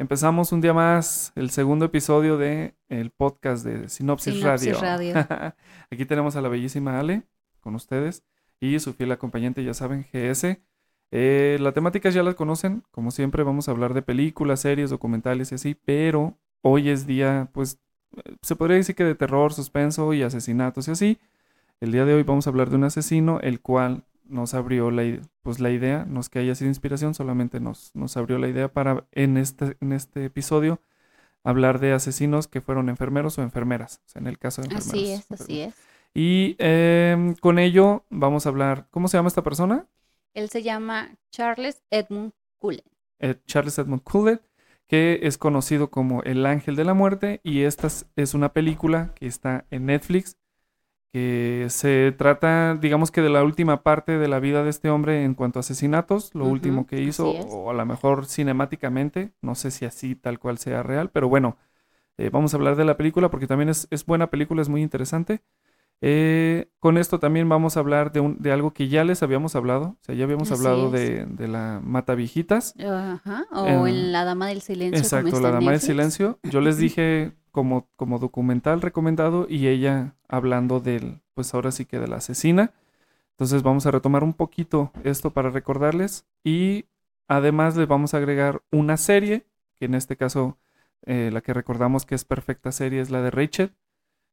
[0.00, 5.14] empezamos un día más el segundo episodio de el podcast de Sinopsis, Sinopsis Radio.
[5.14, 5.54] Radio.
[5.90, 7.24] Aquí tenemos a la bellísima Ale
[7.60, 8.24] con ustedes
[8.60, 10.58] y su fiel acompañante, ya saben, GS.
[11.10, 15.52] Eh, la temática ya la conocen, como siempre vamos a hablar de películas, series, documentales
[15.52, 17.78] y así, pero hoy es día, pues,
[18.16, 21.18] eh, se podría decir que de terror, suspenso y asesinatos y así.
[21.78, 25.20] El día de hoy vamos a hablar de un asesino, el cual nos abrió la,
[25.42, 28.72] pues, la idea, no es que haya sido inspiración, solamente nos, nos abrió la idea
[28.72, 30.80] para en este, en este episodio
[31.42, 34.92] hablar de asesinos que fueron enfermeros o enfermeras, o sea, en el caso de enfermeros.
[34.92, 35.74] Así es, así es.
[36.12, 39.86] Y em, con ello vamos a hablar, ¿cómo se llama esta persona?
[40.34, 42.84] Él se llama Charles Edmund Cullen.
[43.20, 44.42] Eh, Charles Edmund Coolidge,
[44.86, 49.12] que es conocido como El Ángel de la Muerte, y esta es- es una película
[49.14, 50.36] que está en Netflix,
[51.12, 55.24] que se trata, digamos que de la última parte de la vida de este hombre
[55.24, 59.70] en cuanto a asesinatos, lo último que hizo, o a lo mejor cinemáticamente, no sé
[59.72, 61.56] si así tal cual sea real, pero bueno,
[62.18, 64.82] eh, vamos a hablar de la película porque también es, es buena película, es muy
[64.82, 65.42] interesante.
[66.02, 69.54] Eh, con esto también vamos a hablar de, un, de algo que ya les habíamos
[69.54, 72.74] hablado, o sea, ya habíamos Así hablado de, de la Matavijitas.
[72.78, 73.46] Ajá.
[73.52, 74.98] O Eh, en La Dama del Silencio.
[74.98, 75.80] Exacto, La Dama del.
[75.80, 76.38] Silencio.
[76.42, 81.98] Yo les dije como, como documental recomendado y ella hablando del, pues ahora sí que
[81.98, 82.72] de la asesina.
[83.32, 86.86] Entonces vamos a retomar un poquito esto para recordarles y
[87.28, 90.58] además les vamos a agregar una serie, que en este caso
[91.06, 93.72] eh, la que recordamos que es perfecta serie es la de Rachel,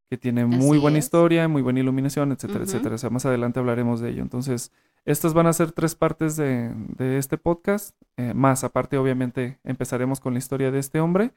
[0.10, 1.06] que tiene muy Así buena es.
[1.06, 2.96] historia, muy buena iluminación, etcétera, etcétera.
[2.96, 4.22] O sea, más adelante hablaremos de ello.
[4.22, 4.72] Entonces,
[5.06, 7.96] estas van a ser tres partes de, de este podcast.
[8.18, 11.34] eh, más aparte, obviamente, empezaremos con la historia de este hombre.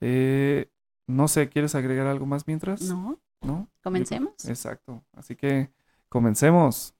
[0.00, 0.68] Eh,
[1.08, 2.82] no sé, ¿quieres agregar algo más mientras?
[2.82, 3.68] No, ¿No?
[3.82, 4.44] comencemos.
[4.46, 5.02] Exacto.
[5.14, 5.70] Así que
[6.08, 6.94] comencemos.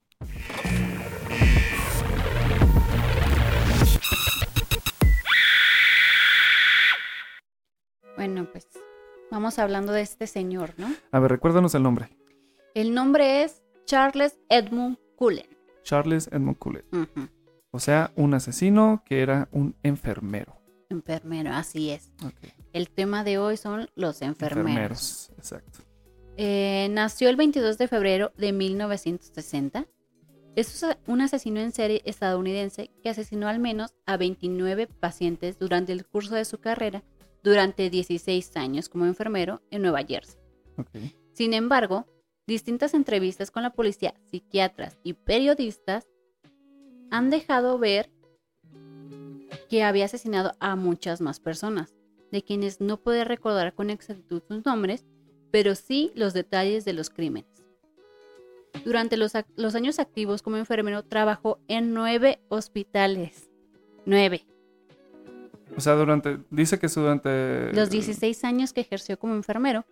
[8.16, 8.66] Bueno, pues
[9.30, 10.88] vamos hablando de este señor, ¿no?
[11.12, 12.08] A ver, recuérdanos el nombre.
[12.74, 15.46] El nombre es Charles Edmund Cullen.
[15.82, 16.56] Charles Edmund.
[16.92, 17.28] Ujú.
[17.70, 20.56] O sea, un asesino que era un enfermero.
[20.88, 22.10] Enfermero, así es.
[22.24, 22.57] Ok.
[22.72, 25.30] El tema de hoy son los enfermeros.
[25.36, 25.80] Exacto.
[26.36, 29.86] Eh, nació el 22 de febrero de 1960.
[30.54, 36.06] Es un asesino en serie estadounidense que asesinó al menos a 29 pacientes durante el
[36.06, 37.02] curso de su carrera
[37.42, 40.38] durante 16 años como enfermero en Nueva Jersey.
[41.32, 42.06] Sin embargo,
[42.46, 46.06] distintas entrevistas con la policía, psiquiatras y periodistas
[47.10, 48.10] han dejado ver
[49.68, 51.94] que había asesinado a muchas más personas,
[52.30, 55.04] de quienes no puede recordar con exactitud sus nombres,
[55.50, 57.50] pero sí los detalles de los crímenes.
[58.84, 59.34] Durante los,
[59.74, 63.50] años activos como enfermero trabajó en nueve hospitales.
[64.04, 64.46] Nueve.
[65.76, 66.38] O sea, durante.
[66.50, 67.72] Dice que es durante.
[67.72, 69.84] Los 16 años que ejerció como enfermero,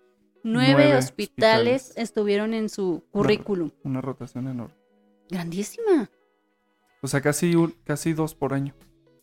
[0.42, 1.92] nueve, Nueve hospitales, hospitales.
[1.96, 3.70] estuvieron en su currículum.
[3.82, 4.74] Una rotación enorme.
[5.28, 6.10] Grandísima.
[7.02, 7.54] O sea, casi,
[7.84, 8.74] casi dos por año.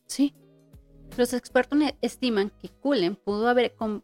[0.06, 0.36] Sí.
[1.18, 4.02] Los expertos estiman que Cullen pudo haber com-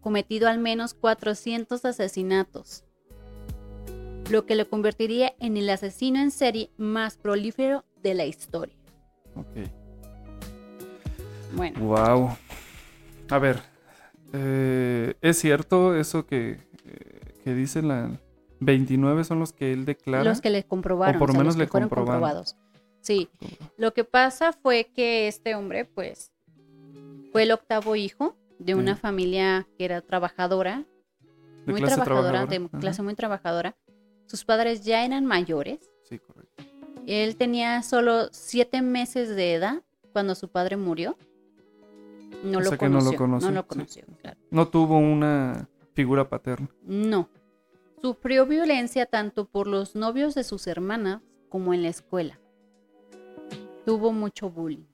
[0.00, 2.84] cometido al menos 400 asesinatos,
[4.30, 8.74] lo que lo convertiría en el asesino en serie más prolífero de la historia.
[9.36, 9.68] Ok.
[11.54, 12.36] Bueno, Wow.
[13.30, 13.60] A ver.
[14.32, 18.10] eh, ¿Es cierto eso que, eh, que dice la.
[18.60, 20.24] 29 son los que él declara?
[20.24, 22.56] los que le comprobaron, O por lo sea, menos los que le fueron comprobados.
[23.02, 23.28] Sí,
[23.76, 26.32] lo que pasa fue que este hombre, pues,
[27.32, 29.00] fue el octavo hijo de una Sí.
[29.00, 30.84] familia que era trabajadora,
[31.66, 32.78] De muy trabajadora, de Ajá.
[32.80, 33.76] clase muy trabajadora.
[34.26, 35.90] Sus padres ya eran mayores.
[36.08, 36.64] Sí, correcto.
[37.06, 41.16] Él tenía solo siete meses de edad cuando su padre murió.
[42.44, 43.48] No O lo sea que no lo conoció.
[43.48, 43.66] No lo sí.
[43.68, 44.38] conoció, claro.
[44.50, 46.68] No tuvo una figura paterna.
[46.84, 47.28] No.
[48.00, 52.38] Sufrió violencia tanto por los novios de sus hermanas como en la escuela.
[53.84, 54.84] Tuvo mucho bullying.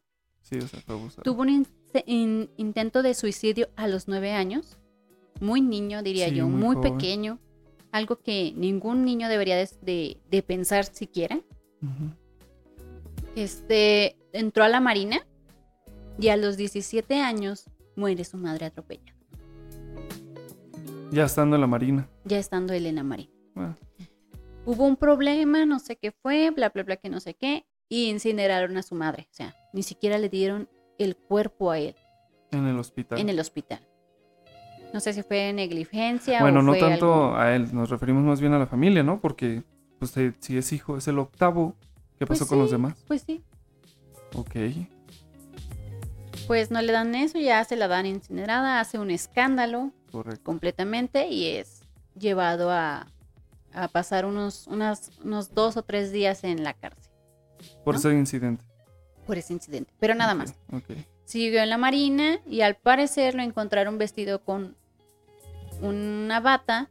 [0.44, 1.22] Sí, o sea, fue abusado.
[1.24, 1.66] Tuvo un in-
[2.06, 4.78] in- intento de suicidio a los nueve años.
[5.40, 7.40] Muy niño, diría Sí, yo, muy pequeño.
[7.92, 11.40] Algo que ningún niño debería de, de- de pensar siquiera.
[13.34, 15.26] Este entró a la marina
[16.18, 19.18] y a los 17 años muere su madre atropellada,
[21.10, 22.08] Ya estando en la marina.
[22.24, 23.32] ya estando él en la marina.
[23.54, 23.76] Bueno,
[24.66, 28.08] Hubo un problema, no sé qué fue, bla, bla, bla, que no sé qué, y
[28.10, 29.26] incineraron a su madre.
[29.30, 31.94] O sea, ni siquiera le dieron el cuerpo a él
[32.50, 33.18] en el hospital.
[33.18, 33.80] en el hospital.
[34.92, 38.22] No sé si fue negligencia bueno, o no fue tanto algo- a él, nos referimos
[38.22, 39.20] más bien a la familia, ¿no?
[39.20, 39.64] Porque,
[39.98, 41.74] pues, eh, si es hijo, es el octavo.
[42.18, 42.94] ¿Qué Pues pasó con los demás?
[43.08, 43.42] Pues sí.
[44.36, 44.54] Ok.
[46.46, 50.44] Pues no le dan eso, ya se la dan incinerada, hace un escándalo Correcto.
[50.44, 51.80] completamente y es
[52.18, 53.06] llevado a,
[53.72, 57.03] a pasar unos, unas, unos dos o tres días en la cárcel
[57.84, 57.98] Por ¿no?
[57.98, 58.64] ese incidente.
[59.26, 59.92] por ese incidente.
[60.00, 60.54] Pero nada más.
[61.24, 64.76] Siguió en la marina y al parecer lo encontraron vestido con
[65.80, 66.90] una bata.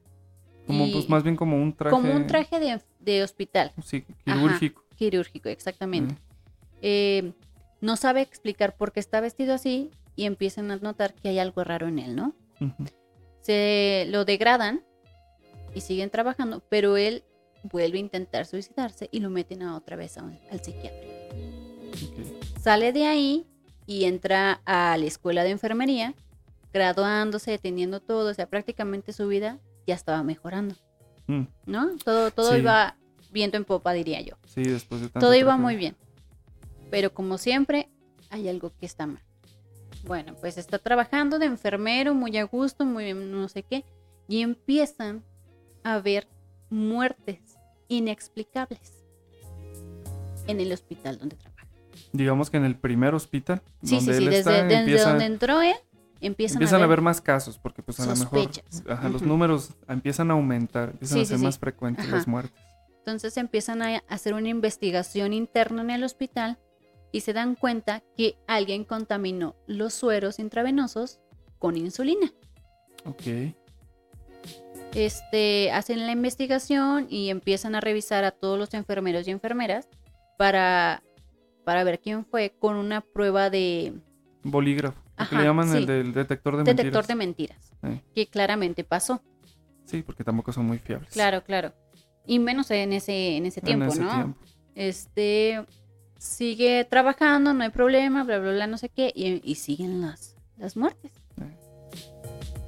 [0.67, 1.91] Como, y- pues más bien como un traje.
[1.95, 4.83] Como un traje de, de hospital Sí, quirúrgico.
[4.95, 6.13] quirúrgico, exactamente.
[6.15, 6.17] Mm,
[6.81, 7.33] Eh,
[7.81, 11.63] no sabe explicar por qué está vestido así y empiezan a notar que hay algo
[11.63, 12.33] raro en él, ¿no?
[13.41, 14.83] Se lo degradan
[15.75, 17.23] y siguen trabajando, pero él
[17.63, 21.07] vuelve a intentar suicidarse y lo meten a otra vez a un- al psiquiatra.
[22.62, 23.45] Sale de ahí
[23.86, 26.13] y entra a la escuela de enfermería,
[26.74, 30.75] graduándose, teniendo todo, o sea, prácticamente su vida ya estaba mejorando,
[31.27, 31.95] Mm, ¿no?
[32.04, 32.60] Todo, todo Sí.
[32.60, 32.98] iba
[33.31, 34.36] viento en popa, diría yo.
[34.45, 35.95] Sí, después de tanto Todo iba muy bien.
[36.92, 37.89] Pero como siempre,
[38.30, 39.24] hay algo que está mal.
[40.06, 43.86] Bueno, pues está trabajando de enfermero, muy a gusto, muy no sé qué,
[44.27, 45.24] y empiezan
[45.83, 46.27] a ver
[46.69, 47.52] muertes
[47.97, 49.03] inexplicables
[50.47, 51.67] en el hospital donde trabaja.
[52.11, 55.09] Digamos que en el primer hospital Sí, donde sí, sí, él desde, está, desde empieza-
[55.09, 55.75] donde entró él,
[56.21, 58.49] empiezan, empiezan a ver más casos, porque pues a lo mejor
[59.11, 61.43] los números empiezan a aumentar, empiezan Sí, a ser sí.
[61.43, 62.15] más frecuentes Ajá.
[62.17, 62.61] las muertes.
[62.99, 66.57] Entonces empiezan a hacer una investigación interna en el hospital
[67.11, 71.19] y se dan cuenta que alguien contaminó los sueros intravenosos
[71.59, 72.31] con insulina.
[73.05, 73.53] Ok.
[74.95, 79.87] Este, hacen la investigación y empiezan a revisar a todos los enfermeros y enfermeras
[80.37, 81.03] para,
[81.63, 83.93] para ver quién fue con una prueba de
[84.43, 85.77] Bolígrafo, lo que Ajá, le llaman sí.
[85.77, 87.71] el del detector de detector de mentiras.
[87.81, 88.11] mentiras, Sí.
[88.15, 89.21] que claramente pasó.
[89.85, 91.09] Sí, porque tampoco son muy fiables.
[91.11, 91.73] Claro, claro.
[92.25, 94.13] Y menos en ese, en ese En tiempo, ese ¿no?
[94.13, 94.39] tiempo.
[94.75, 95.65] Este
[96.17, 100.35] sigue trabajando, no hay problema, bla, bla, bla, no sé qué, y, y siguen las,
[100.57, 101.11] las muertes.
[101.41, 101.57] Eh.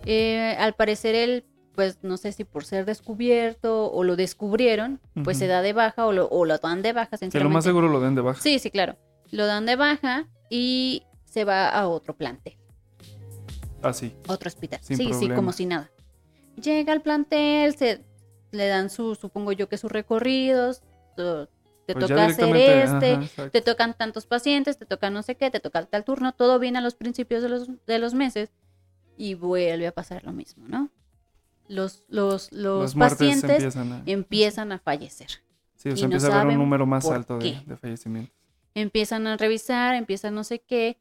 [0.06, 1.46] Eh, al parecer él,
[1.76, 6.06] pues no sé si por ser descubierto o lo descubrieron, pues se da de baja
[6.06, 8.42] o lo, o lo dan de baja, Que lo más seguro lo den de baja.
[8.42, 8.96] Sí, sí, claro.
[9.32, 12.58] Lo dan de baja y se va a otro plantel,
[13.82, 14.14] Así.
[14.28, 14.80] otro hospital.
[14.82, 15.92] Sin sí, sí, como si nada.
[16.62, 18.02] Llega al plantel, se
[18.52, 20.82] le dan su, supongo yo que sus recorridos,
[21.18, 21.48] tu-
[21.86, 25.52] te Pues toca hacer este, ajá, te tocan tantos pacientes, te toca no sé qué,
[25.52, 28.50] te toca tal turno, todo viene a los principios de los, de los meses
[29.18, 30.90] y vuelve a pasar lo mismo, ¿no?
[31.68, 34.04] Los, los, los pacientes empiezan a...
[34.06, 35.30] empiezan a fallecer.
[35.76, 38.34] Sí, o y sea, no empieza a haber un número más alto de, de fallecimientos.
[38.74, 40.98] empiezan a revisar, empiezan no sé qué,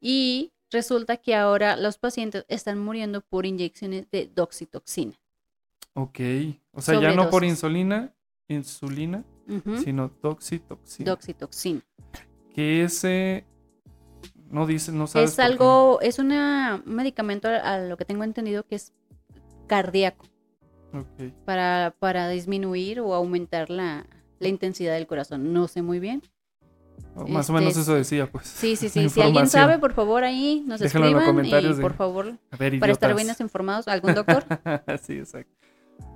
[0.00, 5.14] y resulta que ahora los pacientes están muriendo por inyecciones de doxitoxina.
[5.94, 6.20] Ok.
[6.72, 8.12] O sea, ya no por insulina,
[8.48, 9.24] insulina,
[9.82, 11.10] sino toxitoxina.
[11.10, 11.82] Doxitoxina.
[12.54, 13.44] que ese
[14.50, 15.32] no dice, no sabes.
[15.32, 18.92] Es algo, es una, un medicamento, a, a lo que tengo entendido, que es
[19.68, 20.26] cardíaco,
[20.92, 21.32] Ok.
[21.44, 24.06] para, para disminuir o aumentar la,
[24.38, 25.52] la intensidad del corazón.
[25.52, 26.22] No sé muy bien.
[27.14, 28.46] O más o menos Este, eso decía, pues.
[28.46, 29.08] Sí, sí, sí.
[29.08, 32.38] Si alguien sabe, por favor, ahí nos Déjenlo en los escriban comentarios y por favor,
[32.58, 34.44] ver, para estar bien informados, algún doctor.
[35.02, 35.52] sí, exacto.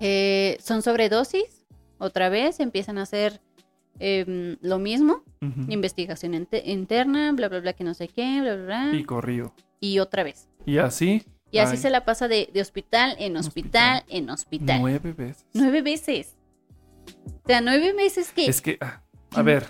[0.01, 1.67] Eh, son sobredosis,
[1.99, 3.41] otra vez empiezan a hacer
[3.99, 5.23] em, lo mismo,
[5.69, 9.55] investigación interna, bla, bla, bla, que no sé qué, bla, bla, bla, Y y, corrido.
[10.01, 10.49] otra vez.
[10.67, 11.25] Y así.
[11.53, 14.19] Y así ay, se la pasa de, de hospital en hospital, Hospital.
[14.19, 14.81] en hospital.
[14.81, 15.47] Nueve veces.
[15.55, 16.37] Nueve veces.
[17.45, 18.47] O sea, nueve meses que...
[18.47, 19.03] Es que, ah,
[19.35, 19.67] a ver,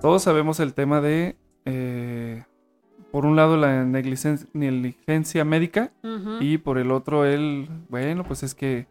[0.00, 1.36] todos sabemos el tema de,
[1.66, 2.42] eh,
[3.12, 5.92] por un lado, la negligencia médica
[6.40, 8.86] y por el otro, el, bueno, pues es que,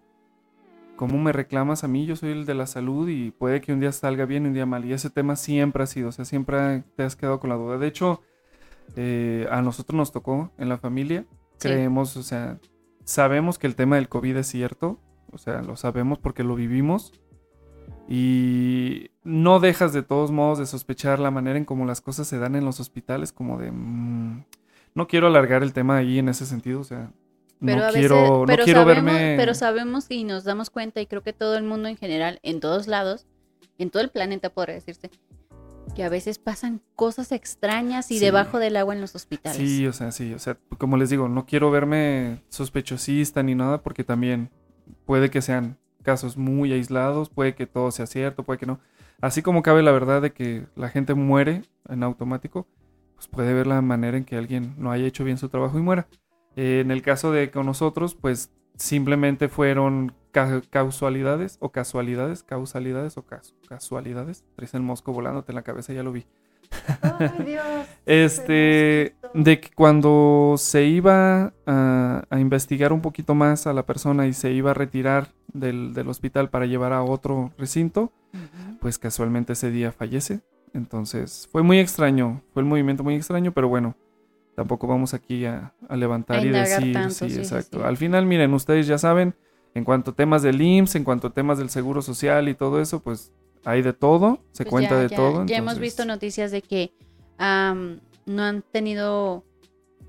[0.95, 2.05] ¿cómo me reclamas a mí?
[2.05, 4.53] Yo soy el de la salud y puede que un día salga bien y un
[4.53, 4.85] día mal.
[4.85, 7.77] Y ese tema siempre ha sido, o sea, siempre te has quedado con la duda.
[7.77, 8.21] De hecho,
[8.95, 11.25] eh, a nosotros nos tocó en la familia,
[11.59, 11.67] Sí.
[11.67, 12.59] creemos, o sea,
[13.03, 14.99] sabemos que el tema del COVID es cierto,
[15.31, 17.13] o sea, lo sabemos porque lo vivimos.
[18.11, 22.39] Y no dejas de todos modos de sospechar la manera en cómo las cosas se
[22.39, 23.71] dan en los hospitales, como de...
[23.71, 24.45] mm,
[24.95, 27.11] no quiero alargar el tema ahí en ese sentido, o sea,
[27.63, 29.35] Pero no a quiero, veces, no pero quiero sabemos, verme...
[29.37, 32.59] pero sabemos y nos damos cuenta, y creo que todo el mundo en general, en
[32.59, 33.27] todos lados,
[33.77, 35.11] en todo el planeta podría decirse,
[35.99, 38.23] que a veces pasan cosas extrañas y Sí.
[38.23, 39.57] debajo del agua en los hospitales.
[39.57, 43.81] Sí, o sea, sí, o sea, como les digo, no quiero verme sospechosista ni nada
[43.83, 44.49] porque también
[45.03, 48.79] puede que sean casos muy aislados, puede que todo sea cierto, puede que no.
[49.19, 52.65] Así como cabe la verdad de que la gente muere en automático,
[53.15, 55.81] pues puede ver la manera en que alguien no haya hecho bien su trabajo y
[55.81, 56.07] muera.
[56.55, 63.17] Eh, en el caso de con nosotros, pues simplemente fueron ca- causalidades o casualidades, causalidades
[63.17, 64.45] o cas- casualidades.
[64.55, 66.25] Traes el mosco volándote en la cabeza, ya lo vi.
[67.01, 67.63] Ay, Dios.
[68.05, 74.27] Este, de que cuando se iba a, a investigar un poquito más a la persona
[74.27, 78.11] y se iba a retirar del, del hospital para llevar a otro recinto,
[78.79, 80.41] pues casualmente ese día fallece.
[80.73, 83.95] Entonces fue muy extraño, fue el movimiento muy extraño, pero bueno,
[84.55, 87.79] tampoco vamos aquí a, a levantar A y decir, tanto, sí, sí, sí, exacto.
[87.79, 87.83] sí.
[87.85, 89.33] Al final, miren, ustedes ya saben,
[89.73, 92.81] en cuanto a temas del IMSS, en cuanto a temas del Seguro Social y todo
[92.81, 93.31] eso, pues
[93.65, 95.45] hay de todo, se Pues cuenta ya- de ya- todo.
[95.45, 96.93] Ya hemos visto noticias de que
[97.37, 99.43] am, no han tenido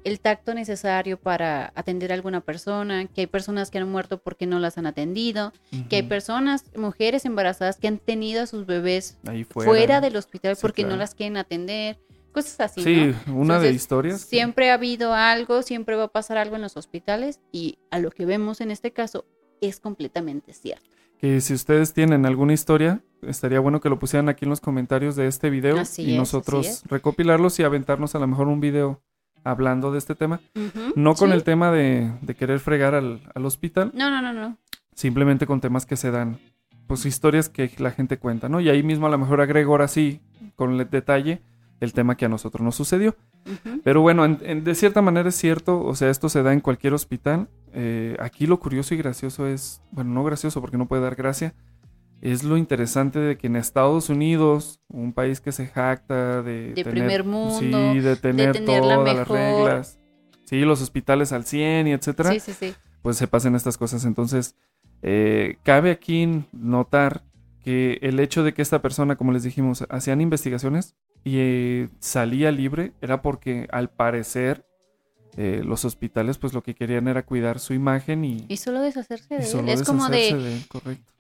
[0.03, 4.47] el tacto necesario para atender a alguna persona, que hay personas que han muerto porque
[4.47, 5.53] no las han atendido,
[5.91, 9.19] que hay personas, mujeres embarazadas que han tenido a sus bebés
[9.51, 11.99] fuera, fuera, del hospital Sí, porque no las quieren atender,
[12.33, 12.83] cosas así.
[12.83, 13.37] Sí, ¿no?
[13.37, 14.23] una de historias.
[14.23, 18.11] Siempre ha habido algo, siempre va a pasar algo en los hospitales y a lo
[18.11, 19.27] que vemos en este caso
[19.61, 20.85] es completamente cierto.
[21.19, 25.17] que si ustedes tienen alguna historia, estaría bueno que lo pusieran aquí en los comentarios
[25.17, 29.03] de este video Así y es, nosotros recopilarlos y aventarnos a lo mejor un video
[29.45, 30.41] hablando de este tema.
[30.97, 31.35] No con sí.
[31.35, 34.57] el tema de, de querer fregar al, al hospital, No, no, no, no.
[34.95, 36.39] simplemente con temas que se dan,
[36.87, 38.61] pues historias que la gente cuenta, ¿no?
[38.61, 40.21] Y ahí mismo a lo mejor agrego ahora sí,
[40.57, 41.43] con el detalle,
[41.81, 43.15] el tema que a nosotros nos sucedió.
[43.85, 46.61] Pero bueno, en- en- de cierta manera es cierto, o sea, esto se da en
[46.61, 47.49] cualquier hospital.
[47.73, 51.55] Eh, aquí lo curioso y gracioso es, bueno, no gracioso porque no puede dar gracia,
[52.21, 56.75] es lo interesante de que en Estados Unidos, un país que se jacta de...
[56.75, 60.01] De tener- primer mundo, Sí, de tener, tener la todas las mejor- reglas.
[60.45, 62.75] Sí, los hospitales al 100 y etcétera Sí, sí, sí.
[63.03, 64.05] pues se pasen estas cosas.
[64.05, 64.57] Entonces,
[65.01, 67.23] eh, cabe aquí notar
[67.63, 72.51] que el hecho de que esta persona, como les dijimos, hacían investigaciones y eh, salía
[72.51, 74.67] libre era porque al parecer
[75.37, 79.37] eh, los hospitales pues lo que querían era cuidar su imagen y, Y solo deshacerse
[79.37, 79.51] de y él.
[79.51, 81.13] solo Es como de, de él, correcto.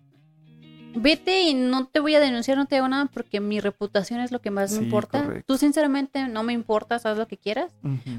[0.96, 4.32] vete y no te voy a denunciar, no te hago nada porque mi reputación es
[4.32, 5.22] lo que más me importa.
[5.22, 5.44] correcto.
[5.46, 7.72] Tú sinceramente no me importas, haz lo que quieras,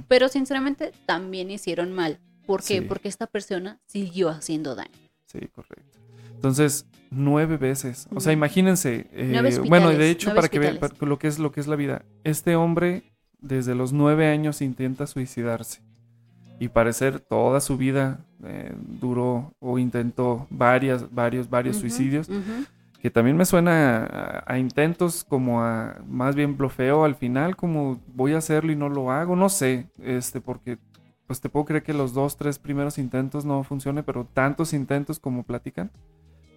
[0.07, 2.19] pero sinceramente también hicieron mal.
[2.45, 2.79] ¿Por qué?
[2.79, 2.81] Sí.
[2.81, 4.91] Porque esta persona siguió haciendo daño.
[5.25, 5.99] Sí, correcto.
[6.33, 8.07] Entonces, nueve veces.
[8.15, 9.07] O sea, imagínense.
[9.13, 12.03] eh, bueno, de hecho, para que vean lo que es lo que es la vida.
[12.23, 13.10] Este hombre,
[13.41, 15.81] desde los nueve años, intenta suicidarse.
[16.59, 22.29] Y parecer toda su vida eh, duró o intentó varias, varios, varios suicidios.
[23.01, 27.99] Que también me suena a, a intentos como a más bien blofeo al final, como
[28.13, 29.35] voy a hacerlo y no lo hago.
[29.35, 30.77] No sé, este, porque
[31.31, 35.17] pues te puedo creer que los dos, tres primeros intentos no funcione, pero tantos intentos
[35.17, 35.89] como platican,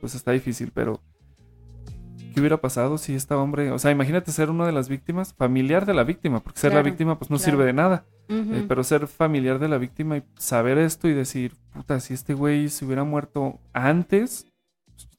[0.00, 0.72] pues está difícil.
[0.74, 1.00] Pero,
[2.34, 5.86] ¿qué hubiera pasado si este hombre, o sea, imagínate ser una de las víctimas, familiar
[5.86, 7.50] de la víctima, porque ser la víctima pues no claro.
[7.52, 11.54] sirve de nada, eh, pero ser familiar de la víctima y saber esto y decir,
[11.72, 14.46] puta, si este güey se hubiera muerto antes,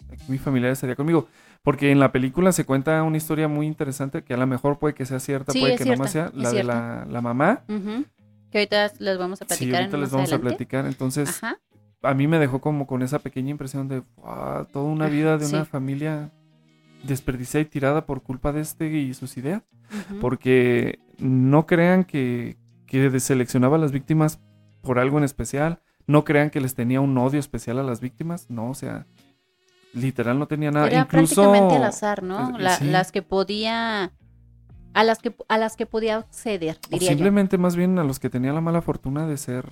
[0.07, 1.27] pues, mi familiar estaría conmigo.
[1.63, 4.93] Porque en la película se cuenta una historia muy interesante que a lo mejor puede
[4.93, 7.63] que sea cierta, Sí, puede que no más sea, la de la, la mamá.
[8.51, 10.85] Que ahorita les vamos a Sí, platicar ahorita en les vamos a platicar.
[10.85, 11.57] Entonces, Ajá.
[12.03, 15.47] a mí me dejó como con esa pequeña impresión de "Wow, toda una vida de
[15.47, 15.69] una sí.
[15.71, 16.31] familia
[17.07, 19.63] desperdiciada y tirada por culpa de este y sus ideas.
[20.21, 22.57] Porque no crean que,
[22.87, 24.39] que seleccionaba a las víctimas
[24.81, 25.81] por algo en especial.
[26.07, 28.49] No crean que les tenía un odio especial a las víctimas.
[28.49, 29.07] No, o sea,
[29.93, 30.87] literal no tenía nada.
[30.87, 32.49] Era Incluso prácticamente al azar, ¿no?
[32.57, 32.85] eh, La- sí.
[32.85, 34.11] Las que podía
[34.93, 37.15] a las que a las que podía acceder, o diría yo.
[37.15, 39.65] simplemente más bien a los que tenía la mala fortuna de ser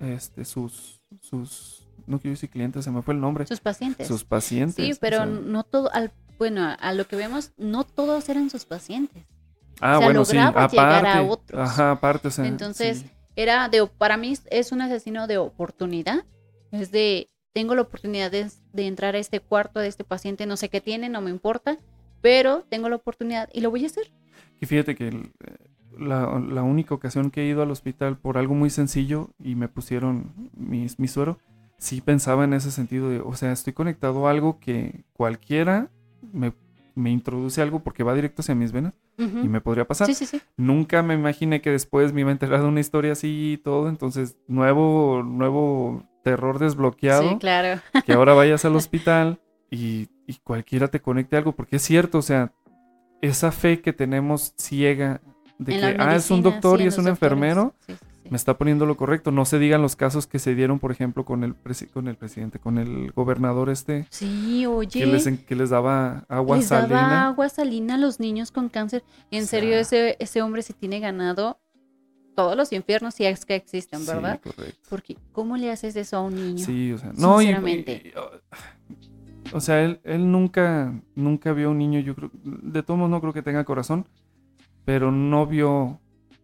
[0.00, 3.46] este sus sus no quiero decir clientes, se me fue el nombre.
[3.46, 4.06] Sus pacientes.
[4.06, 4.76] Sus pacientes.
[4.84, 5.26] sí, o pero sea.
[5.26, 9.24] no todo al bueno, a, lo que vemos no todos eran sus pacientes.
[9.80, 11.18] Ah, o sea, bueno, sí, lograba llegar aparte.
[11.18, 11.60] a otros.
[11.60, 13.10] Ajá, aparte, o sea, Entonces, sí.
[13.36, 16.24] Era de para mí es un asesino de oportunidad.
[16.70, 20.56] Es de tengo la oportunidad de, de entrar a este cuarto de este paciente, no
[20.56, 21.78] sé qué tiene, no me importa,
[22.20, 24.12] pero tengo la oportunidad y lo voy a hacer.
[24.60, 25.32] Y fíjate que el-
[25.98, 29.68] la, la única ocasión que he ido al hospital por algo muy sencillo y me
[29.68, 31.38] pusieron mi, mi suero,
[31.78, 35.90] sí pensaba en ese sentido de, o sea, estoy conectado a algo que cualquiera
[36.32, 36.52] me,
[36.94, 40.06] me introduce algo porque va directo hacia mis venas y me podría pasar.
[40.06, 40.40] Sí, sí, sí.
[40.56, 43.88] Nunca me imaginé que después me iba a enterar de una historia así y todo,
[43.88, 47.80] entonces nuevo, nuevo terror desbloqueado Sí, claro.
[48.06, 49.40] que ahora vayas al hospital
[49.70, 52.52] y, y cualquiera te conecte algo, porque es cierto, o sea,
[53.22, 55.20] esa fe que tenemos ciega
[55.58, 57.16] de En que, ah, es un doctor sí, y es un doctores.
[57.32, 58.06] enfermero, Sí, sí, sí.
[58.30, 59.30] Me está poniendo lo correcto.
[59.30, 62.16] No se digan los casos que se dieron, por ejemplo, con el, presi- con el
[62.16, 65.00] presidente, con el gobernador este, Sí, oye.
[65.00, 67.26] que les, que les daba agua les daba salina.
[67.26, 69.04] agua salina a los niños con cáncer.
[69.30, 71.60] En O sea- serio, ese, ese hombre se tiene ganado
[72.34, 74.40] todos los infiernos si es que existen, Sí, ¿verdad?
[74.42, 74.80] correcto.
[74.90, 76.64] Porque, ¿cómo le haces eso a un niño?
[76.64, 78.02] Sí, o sea, no, Sinceramente.
[78.04, 78.12] y- y-
[79.52, 83.20] o sea, él, él nunca, nunca vio un niño, yo creo, de todos modos no
[83.20, 84.08] creo que tenga corazón,
[84.84, 86.00] pero no vio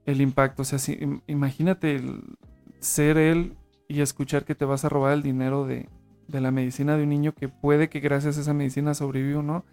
[0.07, 0.63] el impacto.
[0.63, 2.23] O sea, si, imagínate el
[2.81, 3.57] ser él
[3.89, 5.89] y escuchar que te vas a robar el dinero de,
[6.29, 9.43] de la medicina de un niño que puede que gracias a esa medicina sobreviva o
[9.43, 9.65] no.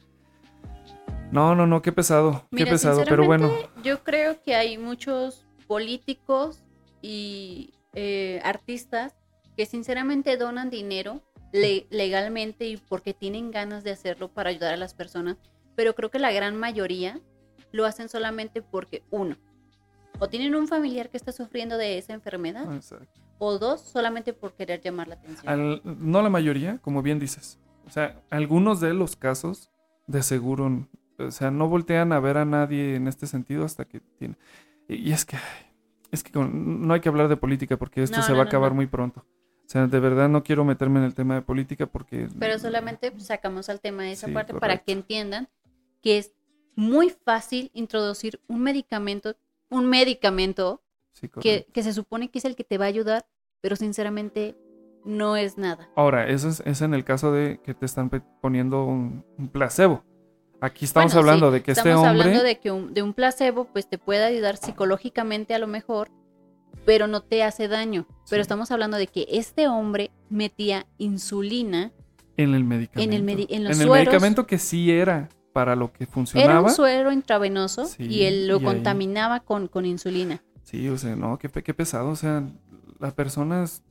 [1.32, 3.52] No, no, no, qué pesado, qué pesado, pero bueno,
[3.84, 6.64] Yo creo que hay muchos políticos
[7.02, 9.14] y eh, artistas
[9.58, 14.78] que sinceramente donan dinero le- legalmente y porque tienen ganas de hacerlo para ayudar a
[14.78, 15.38] las personas,
[15.76, 17.20] pero creo que la gran mayoría
[17.74, 19.36] lo hacen solamente porque uno,
[20.20, 23.22] o tienen un familiar que está sufriendo de esa enfermedad, exacto.
[23.38, 25.48] o dos, solamente por querer llamar la atención.
[25.52, 27.60] Al- no la mayoría, como bien dices.
[27.86, 29.72] O sea, algunos de los casos,
[30.08, 30.88] de seguro,
[31.20, 34.36] o sea, no voltean a ver a nadie en este sentido hasta que tiene.
[34.88, 35.38] Y, y es que,
[36.12, 38.44] es que con- no hay que hablar de política porque esto No, se no, va
[38.44, 39.26] a acabar muy pronto.
[39.66, 42.30] O sea, de verdad no quiero meterme en el tema de política porque...
[42.40, 45.50] Pero solamente sacamos al tema de esa Sí, parte para que entiendan
[46.02, 46.32] que es
[46.76, 49.36] muy fácil introducir un medicamento,
[49.70, 50.82] un medicamento
[51.14, 53.26] Sí, que, que se supone que es el que te va a ayudar,
[53.62, 54.56] pero sinceramente
[55.04, 55.90] no es nada.
[55.96, 58.10] Ahora, eso es, es en el caso de que te están
[58.42, 60.04] poniendo un, un placebo.
[60.62, 62.22] Aquí estamos Bueno, hablando sí, de que este Estamos hombre...
[62.24, 66.10] hablando de que un, de un placebo pues te puede ayudar psicológicamente a lo mejor,
[66.86, 68.06] pero no te hace daño.
[68.30, 71.92] Pero estamos hablando de que este hombre metía insulina,
[72.38, 73.16] En el medicamento.
[73.24, 74.06] medi- en los el sueros.
[74.06, 76.52] medicamento que sí era para lo que funcionaba.
[76.52, 80.44] era un suero intravenoso Sí, y él lo y ahí- contaminaba con, con insulina.
[80.62, 82.10] Sí, o sea, no, qué, qué pesado.
[82.10, 82.44] O sea,
[83.00, 83.82] las personas,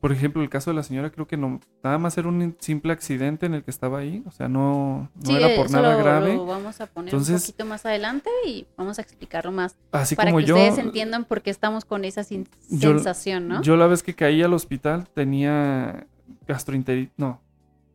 [0.00, 2.92] por ejemplo, el caso de la señora, creo que no, nada más era un simple
[2.92, 4.24] accidente en el que estaba ahí.
[4.26, 6.34] O sea, no, no Sí, era por nada lo, grave.
[6.34, 10.30] lo vamos a poner un poquito más adelante y vamos a explicarlo más Así para
[10.32, 13.62] como que yo, ustedes entiendan por qué estamos con esa Yo- sensación, ¿no?
[13.62, 16.08] yo la vez que caí al hospital tenía
[16.48, 17.40] gastroenteritis, no,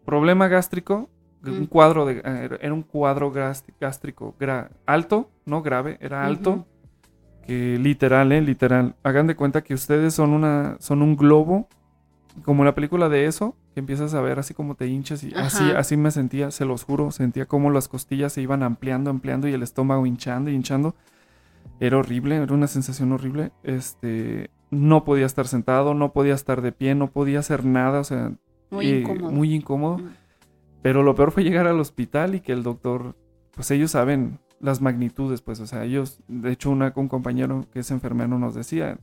[0.05, 1.09] problema gástrico,
[1.51, 3.31] un cuadro de, eh, era un cuadro
[3.79, 6.65] gástrico gra- alto, no grave, era alto.
[7.45, 8.95] Que literal, eh, literal.
[9.03, 11.67] Hagan de cuenta que ustedes son una, son un globo,
[12.45, 15.63] como la película de eso, que empiezas a ver así como te hinchas y así,
[15.71, 19.53] así me sentía, se los juro, sentía como las costillas se iban ampliando, ampliando y
[19.53, 20.95] el estómago hinchando y hinchando.
[21.81, 23.51] Era horrible, era una sensación horrible.
[23.63, 28.03] Este, no podía estar sentado, no podía estar de pie, no podía hacer nada, o
[28.05, 28.31] sea,
[28.71, 29.31] Muy eh, incómodo.
[29.31, 29.97] muy incómodo.
[29.97, 30.09] Mm.
[30.83, 33.15] Pero lo peor fue llegar al hospital y que el doctor,
[33.55, 37.79] pues ellos saben las magnitudes, pues, o sea, ellos, de hecho, una, un compañero que
[37.79, 38.99] es enfermero nos decía,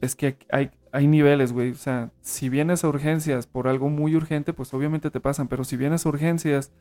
[0.00, 4.16] es que hay, hay niveles, güey, o sea, si vienes a urgencias por algo muy
[4.16, 6.72] urgente, pues obviamente te pasan, pero si vienes a urgencias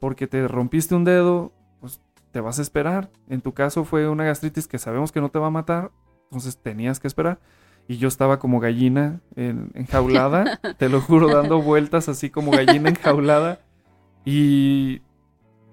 [0.00, 3.10] porque te rompiste un dedo, pues te vas a esperar.
[3.28, 5.90] En tu caso fue una gastritis que sabemos que no te va a matar,
[6.24, 7.38] entonces tenías que esperar.
[7.86, 12.90] Y yo estaba como gallina en- enjaulada, te lo juro, dando vueltas así como gallina
[12.90, 13.60] enjaulada.
[14.30, 15.00] Y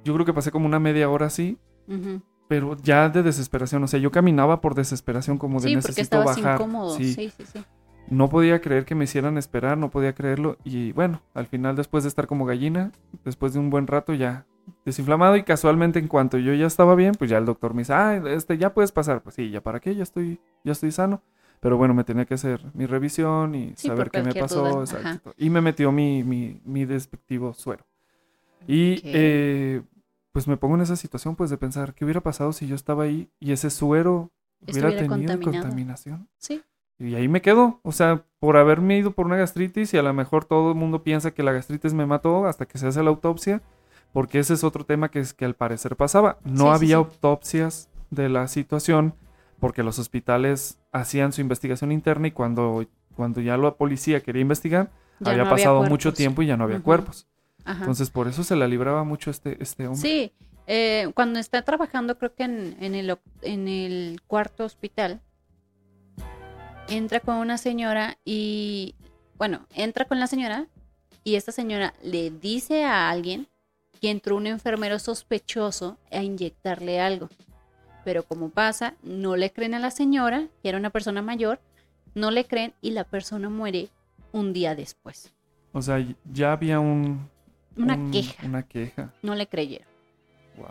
[0.05, 1.57] yo creo que pasé como una media hora así,
[1.89, 2.21] Ujú.
[2.47, 3.83] pero ya de desesperación.
[3.83, 6.55] O sea, yo caminaba por desesperación, como de Sí, necesito bajar.
[6.55, 6.95] incómodo.
[6.95, 7.13] Sí.
[7.13, 7.63] Sí, sí, sí.
[8.07, 10.57] No podía creer que me hicieran esperar, no podía creerlo.
[10.63, 12.91] Y bueno, al final, después de estar como gallina,
[13.25, 14.45] después de un buen rato, ya
[14.85, 15.35] desinflamado.
[15.35, 18.15] Y casualmente, en cuanto yo ya estaba bien, pues ya el doctor me dice, ah,
[18.27, 19.21] este, ya puedes pasar.
[19.21, 21.23] Pues sí, ya para qué, ya estoy, ya estoy sano.
[21.59, 24.81] Pero bueno, me tenía que hacer mi revisión y Sí, saber qué me pasó.
[24.81, 25.33] exacto.
[25.37, 27.85] Y me metió mi, mi, mi despectivo suero.
[28.67, 29.81] Y eh,
[30.31, 33.03] pues me pongo en esa situación pues de pensar, ¿qué hubiera pasado si yo estaba
[33.03, 34.31] ahí y ese suero
[34.67, 36.27] hubiera tenido contaminación?
[36.37, 36.61] Sí.
[36.97, 40.13] Y ahí me quedo, o sea, por haberme ido por una gastritis y a lo
[40.13, 43.09] mejor todo el mundo piensa que la gastritis me mató hasta que se hace la
[43.09, 43.61] autopsia,
[44.13, 46.37] porque ese es otro tema que es que al parecer pasaba.
[46.45, 46.93] No Sí, había sí.
[46.93, 49.13] autopsias de la situación
[49.59, 54.89] porque los hospitales hacían su investigación interna y cuando, cuando ya la policía quería investigar,
[55.19, 57.27] Ya había no pasado mucho tiempo y ya no había cuerpos.
[57.65, 57.79] Ajá.
[57.79, 60.01] Entonces por eso se la libraba mucho este, este hombre.
[60.01, 60.31] Sí,
[60.67, 65.21] eh, cuando está trabajando, creo que en, en el, en el cuarto hospital,
[66.87, 68.95] entra con una señora y,
[69.37, 70.67] bueno, entra con la señora
[71.23, 73.47] y esta señora le dice a alguien
[73.99, 77.29] que entró un enfermero sospechoso a inyectarle algo.
[78.03, 81.59] Pero como pasa, no le creen a la señora, que era una persona mayor,
[82.13, 83.89] no le creen y la persona muere
[84.31, 85.33] un día después.
[85.73, 87.29] O sea, ya había un...
[87.77, 89.13] Una un- queja, Una queja.
[89.21, 89.87] no le creyeron.
[90.57, 90.67] Wow.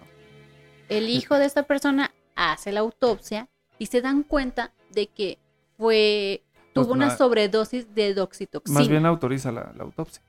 [0.89, 5.39] El hijo de esta persona hace la autopsia y se dan cuenta de que
[5.77, 8.79] fue Pues tuvo una la- sobredosis de doxitoxina.
[8.79, 10.23] Más bien autoriza la, la autopsia.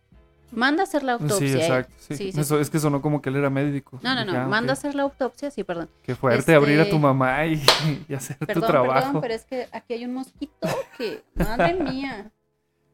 [0.52, 1.38] manda a hacer la autopsia.
[1.40, 1.94] sí, exacto.
[1.98, 2.16] Sí.
[2.16, 4.00] Sí, sí, Eso, Es que sonó como que él era médico.
[4.04, 5.90] No, no, no, ah, manda a hacer la autopsia, sí, perdón.
[6.04, 7.62] Qué fuerte este- abrir a tu mamá y,
[8.08, 9.02] y hacer tu Perdón, trabajo.
[9.06, 12.32] perdón, pero es que aquí hay un mosquito que, madre mía,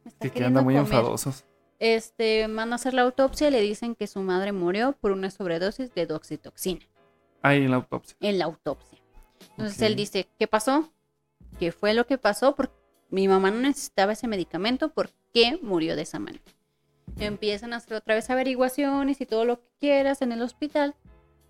[0.03, 0.87] me está que, que anda muy comer.
[0.91, 1.45] enfadosos.
[1.83, 5.31] Este, manda a hacer la autopsia y le dicen que su madre murió por una
[5.31, 6.85] sobredosis de doxitoxina
[7.41, 8.15] Ahí en la autopsia.
[8.19, 8.99] en la autopsia.
[9.57, 10.93] Entonces él dice, ¿qué pasó?
[11.59, 12.53] ¿Qué fue lo que pasó?
[12.55, 12.75] Porque
[13.09, 16.43] mi mamá no necesitaba ese medicamento, ¿por qué murió de esa manera?
[17.17, 20.93] Empiezan a hacer otra vez averiguaciones y todo lo que quieras en el hospital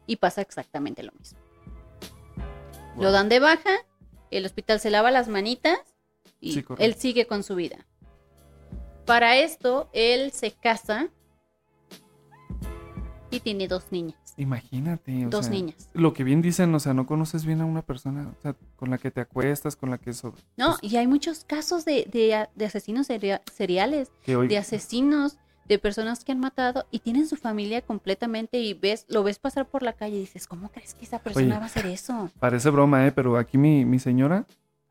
[0.07, 1.39] y pasa exactamente lo mismo.
[2.97, 3.71] Lo dan de baja,
[4.31, 5.77] el hospital se lava las manitas
[6.39, 7.85] y Sí, él sigue con su vida.
[9.05, 11.09] Para esto, él se casa
[13.29, 14.17] y tiene dos niñas.
[14.37, 15.25] Imagínate.
[15.25, 15.89] o Dos sea, niñas.
[15.93, 18.89] Lo que bien dicen, o sea, no conoces bien a una persona, o sea, con
[18.89, 20.41] la que te acuestas, con la que sobre.
[20.57, 25.37] No, pues, y hay muchos casos de, de- de asesinos seria- seriales, hoy, de asesinos,
[25.65, 29.65] de personas que han matado y tienen su familia completamente y ves, lo ves pasar
[29.67, 31.55] por la calle y dices, ¿cómo crees que esa persona Oye.
[31.57, 32.29] va a hacer eso?
[32.39, 33.11] Parece broma, ¿eh?
[33.13, 34.45] Pero aquí mi, mi señora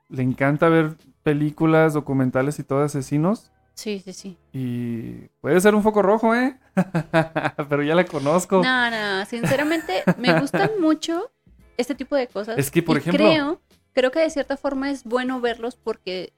[0.08, 3.50] le encanta ver películas, documentales y todo de asesinos.
[3.80, 4.36] Sí, sí, sí.
[4.52, 6.58] Y puede ser un foco rojo, ¿eh?
[7.70, 8.62] Pero ya la conozco.
[8.62, 11.30] No, no, sinceramente me gustan mucho
[11.78, 12.58] este tipo de cosas.
[12.58, 13.60] Es que, por y ejemplo- Creo,
[13.94, 16.34] creo que de cierta forma es bueno verlos porque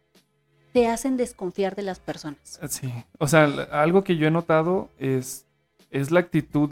[0.73, 2.61] te hacen desconfiar de las personas.
[2.69, 2.93] Sí.
[3.19, 5.45] O sea, algo que yo he notado es,
[5.91, 6.71] es la actitud.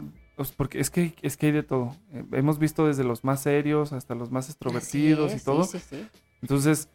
[0.55, 1.97] Porque es que, es que hay de todo.
[2.31, 5.65] Hemos visto desde los más serios hasta los más extrovertidos y todo.
[5.65, 6.07] Sí, sí, sí.
[6.41, 6.87] Entonces,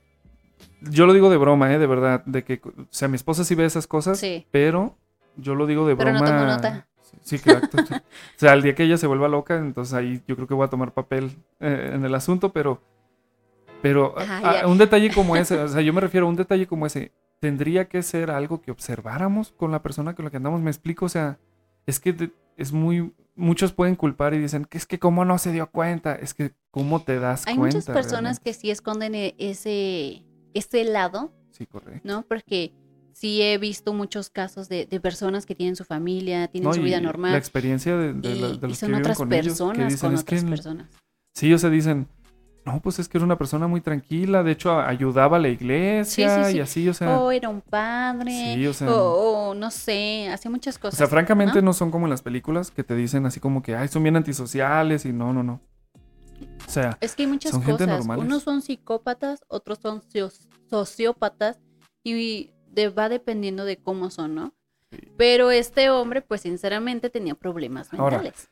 [0.81, 1.79] yo lo digo de broma, ¿eh?
[1.79, 2.23] De verdad.
[2.27, 4.47] De que, o sea, mi esposa sí ve esas cosas, Sí.
[4.51, 4.97] pero
[5.37, 6.39] yo lo digo de Pero no broma.
[6.39, 6.87] tomo nota.
[7.23, 7.61] Sí, claro.
[8.03, 8.03] o
[8.37, 10.71] sea, al día que ella se vuelva loca, entonces ahí yo creo que voy a
[10.71, 12.81] tomar papel eh, en el asunto, pero.
[13.83, 14.61] Pero Ah, a- ya.
[14.63, 17.13] a un detalle como ese, o sea, yo me refiero a un detalle como ese,
[17.41, 20.61] tendría que ser algo que observáramos con la persona con la que andamos.
[20.61, 21.39] Me explico, o sea,
[21.87, 23.13] es que es muy.
[23.39, 26.53] Muchos pueden culpar y dicen que es que cómo no se dio cuenta, es que
[26.71, 27.77] cómo te das Hay cuenta.
[27.77, 28.43] muchas personas realmente?
[28.45, 30.23] que sí esconden e- ese,
[30.59, 32.01] ese lado, Sí, correcto.
[32.05, 32.23] ¿no?
[32.23, 32.73] Porque
[33.13, 36.81] sí he visto muchos casos de, de personas que tienen su familia, tienen No, su
[36.81, 37.35] y vida La normal.
[37.37, 39.49] experiencia de, de y, la- de y los que son viven otras con ellos, que
[39.59, 40.87] personas dicen, con que otras personas.
[41.35, 42.09] Sí, o sea, dicen,
[42.67, 46.29] no, pues es que era una persona muy tranquila, de hecho ayudaba a la iglesia
[46.29, 46.57] Sí, sí, sí.
[46.59, 50.29] y así, o sea, O era un padre, sí, o sea, o, o no sé,
[50.31, 50.99] hacía muchas o cosas.
[50.99, 51.67] sea, francamente ¿no?
[51.67, 51.73] ¿no?
[51.73, 55.07] son como en las películas que te dicen así como que, ay, son bien antisociales
[55.07, 55.61] y no, no, no.
[56.67, 58.05] O sea, Es que hay muchas son cosas.
[58.07, 61.59] Unos son psicópatas, otros son soci- sociópatas
[62.03, 64.55] y de- va dependiendo de cómo son, ¿no?
[64.91, 64.99] Sí.
[65.17, 68.49] Pero este hombre, pues sinceramente tenía problemas Ahora, mentales.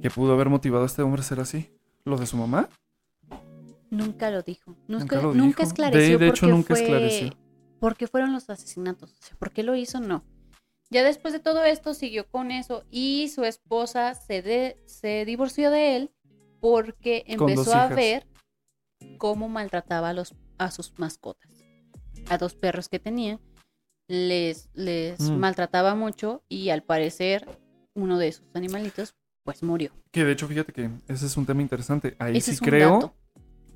[0.00, 1.70] ¿qué pudo haber motivado a este hombre a ser así?
[2.04, 2.68] ¿Lo de su mamá?
[3.90, 4.74] Nunca lo dijo.
[4.88, 5.68] Nunca Nunca, lo nunca dijo.
[5.68, 7.30] esclareció De- de hecho, por qué nunca fue- esclareció.
[7.78, 9.12] por qué fueron los asesinatos.
[9.12, 10.00] O sea, ¿Por qué lo hizo?
[10.00, 10.24] No.
[10.90, 15.70] Ya después de todo esto siguió con eso y su esposa se, de- se divorció
[15.70, 16.10] de él
[16.62, 18.24] porque empezó a ver
[19.18, 21.50] cómo maltrataba a, los, a sus mascotas.
[22.28, 23.40] A dos perros que tenía.
[24.08, 25.38] Les, les Mm.
[25.38, 27.48] maltrataba mucho y al parecer
[27.94, 29.90] uno de sus animalitos pues murió.
[30.12, 32.14] Que de hecho, fíjate que ese es un tema interesante.
[32.20, 33.14] Ahí Ese sí creo, dato.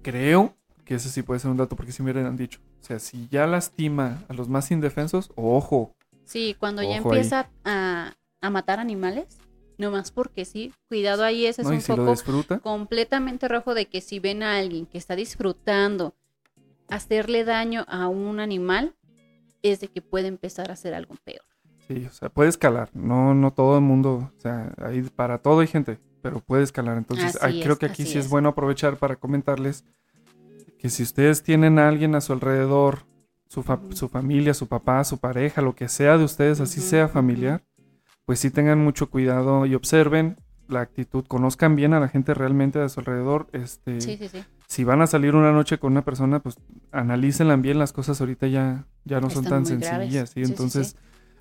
[0.03, 2.61] creo que ese sí puede ser un dato porque si me hubieran dicho.
[2.81, 5.93] O sea, si ya lastima a los más indefensos, ojo,
[6.25, 9.39] Sí, cuando ya Ojo empieza a, a matar animales,
[9.79, 11.75] nomás porque sí, cuidado ahí, ese es ¿no?
[11.75, 16.15] Un si disfruta, completamente rojo de que si ven a alguien que está disfrutando
[16.89, 18.95] hacerle daño a un animal,
[19.63, 21.43] es de que puede empezar a hacer algo peor.
[21.89, 22.91] Sí, o sea, puede escalar.
[22.95, 26.97] No, no todo el mundo, o sea, ahí para todo hay gente, pero puede escalar.
[26.99, 28.31] Entonces, ahí creo que aquí sí es es.
[28.31, 29.85] bueno aprovechar para comentarles
[30.79, 33.07] que si ustedes tienen a alguien a su alrededor,
[33.49, 37.09] su, fa- su familia, su papá, su pareja, lo que sea de ustedes, así sea
[37.09, 37.63] familiar,
[38.27, 40.37] pues sí tengan mucho cuidado y observen
[40.69, 43.47] la actitud, conozcan bien a la gente realmente de su alrededor.
[43.53, 44.45] Este, Sí, sí, sí.
[44.67, 46.59] si van a salir una noche con una persona, pues
[46.91, 50.43] analícenla bien, las cosas ahorita ya, ya no son tan sencillas, ¿sí?
[50.43, 50.97] Entonces,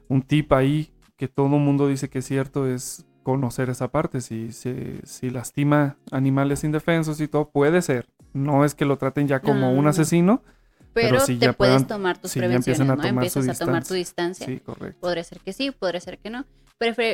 [0.08, 4.22] un tip ahí que todo mundo dice que es cierto es conocer esa parte.
[4.22, 8.08] Si, si, si lastima animales indefensos y todo, puede ser.
[8.34, 10.44] No es que lo traten ya como no, un no.
[10.96, 12.96] Pero, pero si te puedes puedan- tomar tus si ya prevenciones, a ¿no?
[12.96, 14.46] tomar Empiezas a tomar tu distancia.
[14.48, 14.98] Sí, correcto.
[15.02, 16.46] Podría ser que sí, podría ser que no.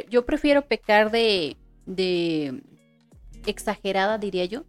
[0.09, 2.61] Yo prefiero pecar de, de
[3.45, 4.63] exagerada, diría yo,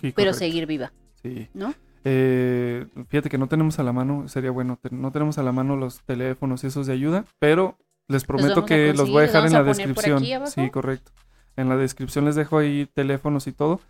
[0.00, 1.48] Sí, pero seguir viva, Sí.
[1.54, 1.74] ¿no?
[2.04, 5.52] Eh, fíjate que no tenemos a la mano, sería bueno, te- no tenemos a la
[5.52, 7.76] mano los teléfonos y esos de ayuda, pero
[8.08, 10.24] les prometo que los voy a los dejar en la descripción.
[10.48, 11.12] Sí, correcto.
[11.56, 13.80] En la descripción les dejo ahí teléfonos y todo,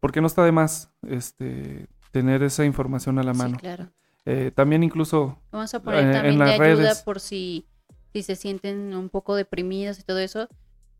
[0.00, 3.54] porque no está de más este tener esa información a la mano.
[3.56, 3.88] Sí, claro.
[4.26, 7.02] Eh, también incluso Vamos a poner Eh, en también las de ayuda redes.
[7.02, 7.66] por si,
[8.12, 10.48] si se sienten un poco deprimidos y todo eso.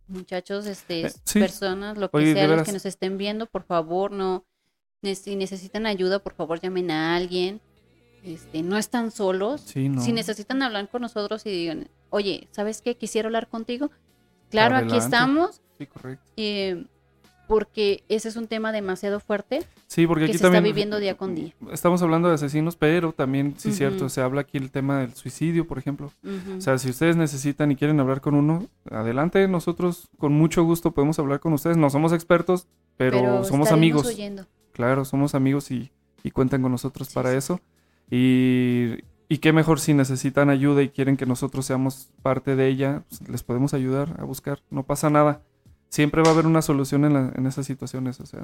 [0.09, 1.41] Muchachos, este, Eh, sí.
[1.41, 4.45] personas, lo que Oye, sea, los que nos estén viendo, por favor, no.
[5.03, 7.61] Si necesitan ayuda, por favor, llamen a alguien.
[8.23, 9.61] Este, no están solos.
[9.63, 10.01] sí, no.
[10.03, 12.97] Si necesitan hablar con nosotros y digan, oye, ¿sabes qué?
[12.97, 13.91] Quisiera hablar contigo.
[14.51, 15.61] Claro, aquí estamos.
[15.79, 16.25] Sí, correcto.
[16.37, 16.87] eh,
[17.47, 20.99] porque ese es un tema demasiado fuerte Sí, porque que aquí se también está viviendo
[20.99, 21.53] día con día.
[21.73, 23.77] estamos hablando de asesinos, pero también, sí, Ujú.
[23.77, 26.11] cierto, se habla aquí el tema del suicidio, por ejemplo.
[26.57, 30.93] O sea, si ustedes necesitan y quieren hablar con uno, adelante, nosotros con mucho gusto
[30.93, 31.77] podemos hablar con ustedes.
[31.77, 34.07] No somos expertos, pero, somos amigos.
[34.07, 34.47] oyendo.
[34.73, 35.91] Claro, somos amigos y,
[36.25, 37.37] y cuentan con nosotros Sí, para sí.
[37.37, 37.61] eso.
[38.11, 38.95] Y,
[39.29, 43.29] y qué mejor si necesitan ayuda y quieren que nosotros seamos parte de ella, pues,
[43.29, 44.61] les podemos ayudar a buscar.
[44.71, 45.43] No pasa nada.
[45.95, 48.19] Siempre va a haber una solución en, la- en esas situaciones.
[48.19, 48.41] O sea,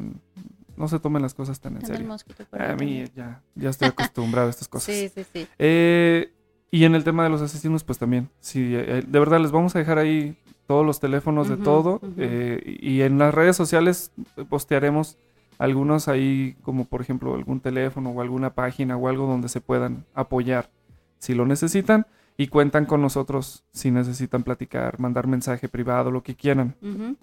[0.77, 2.07] no se tomen las cosas tan en serio.
[2.07, 4.95] mosquito A mí ya, ya estoy acostumbrado a estas cosas.
[4.95, 5.49] Sí, sí, sí.
[5.59, 6.33] Eh,
[6.71, 8.29] y en el tema de los asesinos, pues también.
[8.39, 10.37] Sí, eh, de verdad les vamos a dejar ahí
[10.69, 12.01] todos los teléfonos de todo.
[12.19, 15.19] eh, y en las redes sociales eh, postearemos
[15.59, 20.05] algunos ahí, como por ejemplo algún teléfono o alguna página o algo donde se puedan
[20.15, 20.71] apoyar
[21.19, 22.07] si lo necesitan.
[22.41, 26.75] Y cuentan con nosotros si necesitan platicar, mandar mensaje privado, lo que quieran.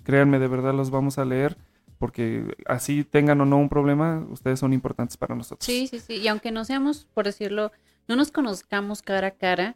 [0.03, 1.57] Créanme, de verdad los vamos a leer.
[1.97, 5.65] Porque así tengan o no un problema, ustedes son importantes para nosotros.
[5.65, 6.17] Sí, sí, sí.
[6.17, 7.71] Y aunque no seamos, por decirlo,
[8.07, 9.73] no nos conozcamos cara a cara,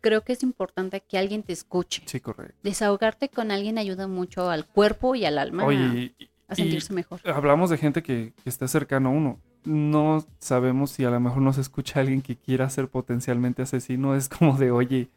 [0.00, 2.04] creo que es importante que alguien te escuche.
[2.06, 2.54] Sí, correcto.
[2.62, 7.18] Desahogarte con alguien ayuda mucho al cuerpo y al alma Oye, y- a sentirse mejor.
[7.24, 9.40] hablamos de gente que, que está cercano a uno.
[9.64, 14.14] No sabemos si a lo mejor nos escucha alguien que quiera ser potencialmente asesino.
[14.14, 15.08] Es como de, oye,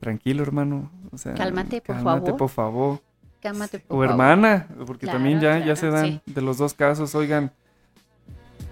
[0.00, 0.90] tranquilo, hermano.
[1.10, 2.36] O sea, Cálmate, por cálmate, favor.
[2.38, 3.00] por favor.
[3.40, 4.10] Cálmate, por O favor.
[4.10, 6.20] hermana, porque Claro, también ya, ya se dan sí.
[6.26, 7.14] de los dos casos.
[7.14, 7.52] Oigan,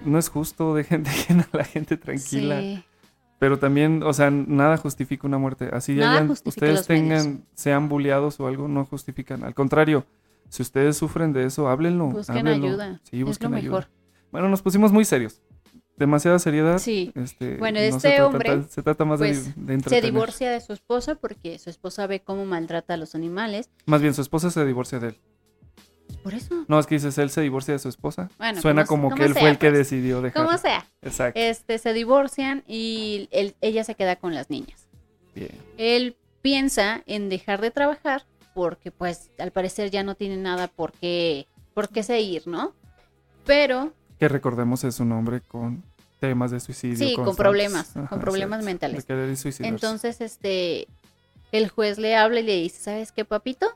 [0.04, 2.60] no es justo, dejen, dejen a la gente tranquila.
[2.60, 2.84] Sí.
[3.40, 5.68] Pero también, o sea, nada justifica una muerte.
[5.72, 6.86] Así hayan- ustedes medios.
[6.86, 9.42] tengan, sean bulleados o algo, no justifican.
[9.44, 10.06] Al contrario,
[10.48, 12.06] si ustedes sufren de eso, háblenlo.
[12.06, 12.66] Busquen háblenlo.
[12.68, 13.00] ayuda.
[13.02, 13.76] Sí, es busquen lo ayuda.
[13.80, 13.90] mejor.
[14.34, 15.40] Bueno, nos pusimos muy serios.
[15.96, 16.78] Demasiada seriedad.
[16.80, 17.12] Sí.
[17.14, 20.50] Este, Bueno, no este se trata hombre, se trata más de- pues, de, Se divorcia
[20.50, 23.70] de su esposa porque su esposa ve cómo maltrata a los animales.
[23.86, 25.20] Más bien, su esposa se divorcia de él.
[26.24, 26.64] Por eso.
[26.66, 28.28] No, es que dices, él se divorcia de su esposa.
[28.38, 29.78] Bueno, Suena como- como, que él fue el que pues.
[29.78, 30.44] decidió dejar.
[30.44, 30.84] Como sea.
[31.00, 31.38] Exacto.
[31.38, 34.88] Este, se divorcian y él- ella se queda con las niñas.
[35.32, 35.52] Bien.
[35.78, 40.90] Él piensa en dejar de trabajar porque pues al parecer ya no tiene nada por
[40.90, 42.74] qué, por qué seguir, ¿no?
[43.46, 45.82] Pero Que recordemos es un hombre con
[46.20, 47.08] temas de suicidio.
[47.08, 48.88] Sí, con problemas, con problemas exacto.
[48.88, 49.06] mentales.
[49.06, 50.88] De entonces este
[51.52, 53.66] el juez le habla y le dice, ¿sabes qué, papito?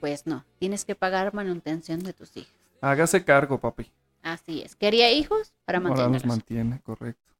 [0.00, 2.52] Pues no, tienes que pagar manutención de tus hijos.
[2.80, 3.90] Hágase cargo, papi.
[4.22, 4.76] Así es.
[4.76, 6.26] Quería hijos para Ahora nos mantenerlos.
[6.26, 7.32] mantiene, correcto.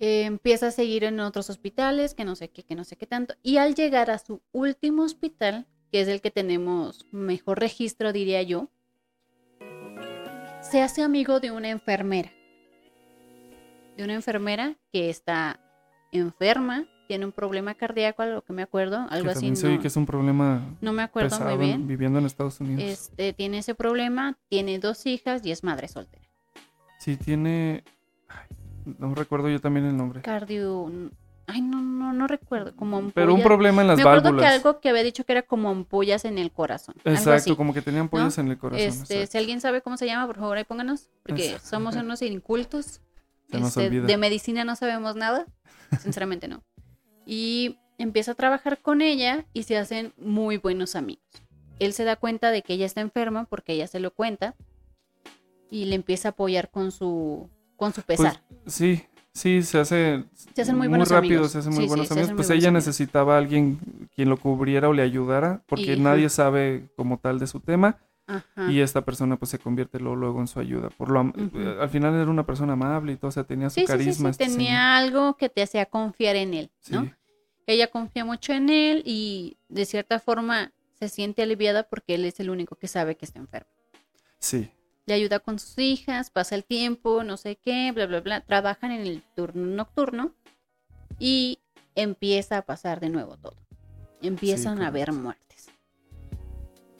[0.00, 3.06] Eh, empieza a seguir en otros hospitales, que no sé qué, que no sé qué
[3.06, 3.34] tanto.
[3.42, 8.42] Y al llegar a su último hospital, que es el que tenemos mejor registro, diría
[8.42, 8.68] yo,
[10.70, 12.30] se hace amigo de una enfermera.
[13.96, 15.60] De una enfermera que está
[16.12, 19.56] enferma, tiene un problema cardíaco, a lo que me acuerdo, algo que así.
[19.56, 21.86] se No, que es un problema no me acuerdo pesado muy bien.
[21.86, 22.82] viviendo en Estados Unidos.
[22.82, 26.24] Este, tiene ese problema, tiene dos hijas y es madre soltera.
[26.98, 27.84] Sí, tiene...
[28.28, 28.48] ay,
[28.98, 30.22] no recuerdo yo también el nombre.
[30.22, 30.90] Cardio...
[31.48, 32.74] Ay, no, no, no recuerdo.
[32.74, 33.44] Como Pero un ampollas.
[33.46, 34.50] problema en las Me acuerdo válvulas.
[34.50, 36.96] que algo que había dicho que era como ampollas en el corazón.
[37.04, 38.84] Exacto, como que tenían pollas en el corazón.
[38.86, 39.32] Este, exacto.
[39.32, 41.68] si alguien sabe cómo se llama, por favor, ahí pónganos, porque Exacto.
[41.68, 43.00] somos unos incultos.
[43.50, 45.46] Se nos Este, de medicina no sabemos nada,
[46.00, 46.64] sinceramente no.
[47.24, 51.22] Y empieza a trabajar con ella y se hacen muy buenos amigos.
[51.78, 54.56] Él se da cuenta de que ella está enferma porque ella se lo cuenta
[55.70, 58.42] y le empieza a apoyar con su con su Pues, pesar.
[58.66, 59.04] sí,
[59.36, 60.24] sí, se hace...
[60.54, 61.52] Se hacen muy buenos rápido, amigos.
[61.52, 62.30] se hacen muy sí, buenos amigos.
[62.30, 63.78] muy Pues ella necesitaba a alguien
[64.14, 67.98] quien lo cubriera o le ayudara, porque Y- nadie sabe como tal de su tema.
[68.28, 68.72] Ajá.
[68.72, 70.88] Y esta persona pues se convierte luego, luego en su ayuda.
[70.90, 73.74] Por lo eh, Al final era una persona amable y todo, o sea, tenía su
[73.74, 74.28] Sí, sí, sí, carisma.
[74.28, 74.58] sí, este señor.
[74.58, 77.08] tenía algo que te hacía confiar en él, ¿no?
[77.68, 82.40] Ella confía mucho en él y de cierta forma se siente aliviada porque él es
[82.40, 83.68] el único que sabe que está enfermo.
[84.38, 84.70] Sí,
[85.06, 88.40] Le ayuda con sus hijas, pasa el tiempo, no sé qué, bla, bla, bla.
[88.40, 90.32] Trabajan en el turno nocturno
[91.20, 91.60] y
[91.94, 93.56] empieza a pasar de nuevo todo.
[94.20, 95.68] Empiezan a haber muertes.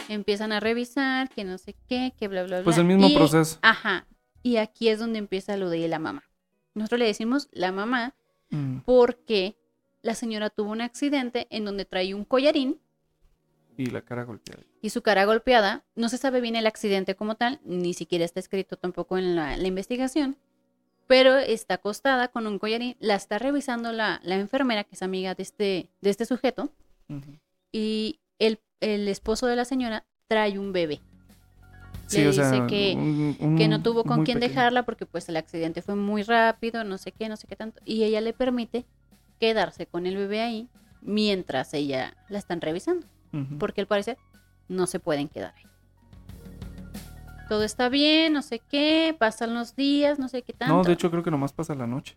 [0.09, 2.65] Empiezan a revisar que no sé qué, que bla, bla, bla.
[2.65, 3.59] pues el mismo Y- proceso.
[3.63, 4.07] Ajá.
[4.45, 6.23] Y aquí es donde empieza lo de la mamá.
[6.75, 8.15] Nosotros le decimos la mamá
[8.51, 9.59] Mm, porque
[10.03, 12.79] la señora tuvo un accidente en donde trae un collarín
[13.77, 14.63] Y la cara golpeada.
[14.81, 15.85] y su cara golpeada.
[15.95, 19.57] No se sabe bien el accidente como tal, ni siquiera está escrito tampoco en la,
[19.57, 20.37] la investigación,
[21.07, 25.35] pero está acostada con un collarín, la está revisando la, la enfermera, que es amiga
[25.35, 26.73] de este, de este sujeto,
[27.09, 27.39] Ujú.
[27.73, 31.01] y el, el esposo de la señora trae un bebé.
[32.07, 34.55] Sí, Le o sea, dice que- un- un- que no tuvo con quién pequeño.
[34.55, 37.81] dejarla porque pues el accidente fue muy rápido, no sé qué, no sé qué tanto,
[37.85, 38.85] y ella le permite
[39.41, 40.69] quedarse con el bebé ahí
[41.03, 43.07] mientras ella la están revisando,
[43.59, 44.17] Porque al parecer
[44.69, 45.65] no se pueden quedar ahí.
[47.49, 50.75] todo está bien, no sé qué, pasan los días, no sé qué tanto.
[50.75, 52.17] No, de hecho creo que nomás pasa la noche.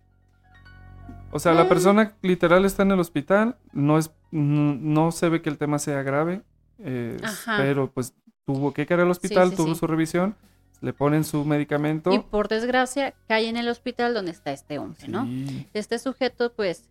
[1.32, 1.66] O sea, la Eh.
[1.66, 5.78] persona literal está en el hospital, no es, no, no se ve que el tema
[5.78, 6.42] sea grave,
[6.80, 7.58] eh, Ajá.
[7.58, 9.80] pero pues tuvo que caer al hospital, sí, tuvo sí.
[9.80, 10.36] su revisión,
[10.82, 12.12] le ponen su medicamento.
[12.12, 15.28] Y por desgracia cae en el hospital donde está este hombre, ¿no?
[15.76, 16.90] Este sujeto pues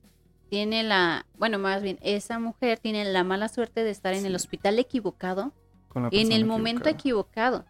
[0.48, 4.34] tiene la, bueno, más bien esa mujer tiene la mala suerte de estar en el
[4.34, 5.52] hospital equivocado
[5.88, 7.64] con la en el momento equivocado.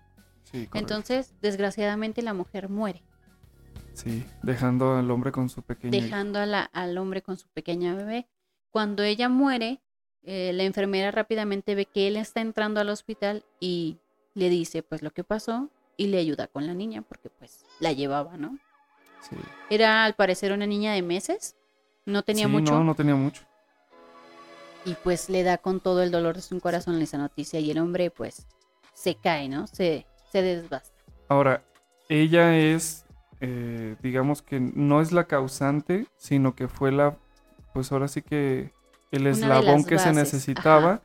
[0.45, 0.69] Sí.
[0.75, 3.03] Entonces, desgraciadamente la mujer muere,
[3.93, 5.91] Sí, dejando al hombre con su pequeña.
[6.01, 8.29] dejando a la- al hombre con su pequeña bebé.
[8.71, 9.83] Cuando ella muere,
[10.23, 13.99] eh, la enfermera rápidamente ve que él está entrando al hospital y
[14.35, 17.93] le dice pues lo que pasó y le ayuda con la niña porque pues la
[17.93, 18.57] llevaba, ¿no?
[19.21, 19.35] Sí.
[19.69, 21.57] Era al parecer una niña de meses,
[22.09, 23.43] no tenía Sí, mucho No, no tenía mucho.
[24.85, 27.79] y pues le da con todo el dolor de su corazón esa noticia y el
[27.79, 28.47] hombre pues
[28.95, 29.67] se cae, ¿no?
[29.67, 30.91] Se, se desbasta.
[31.29, 31.63] Ahora,
[32.09, 33.07] ella es,
[33.41, 37.17] eh, digamos que no es la causante, sino que fue la,
[37.75, 38.73] pues ahora sí que
[39.11, 41.03] el Una eslabón que se necesitaba,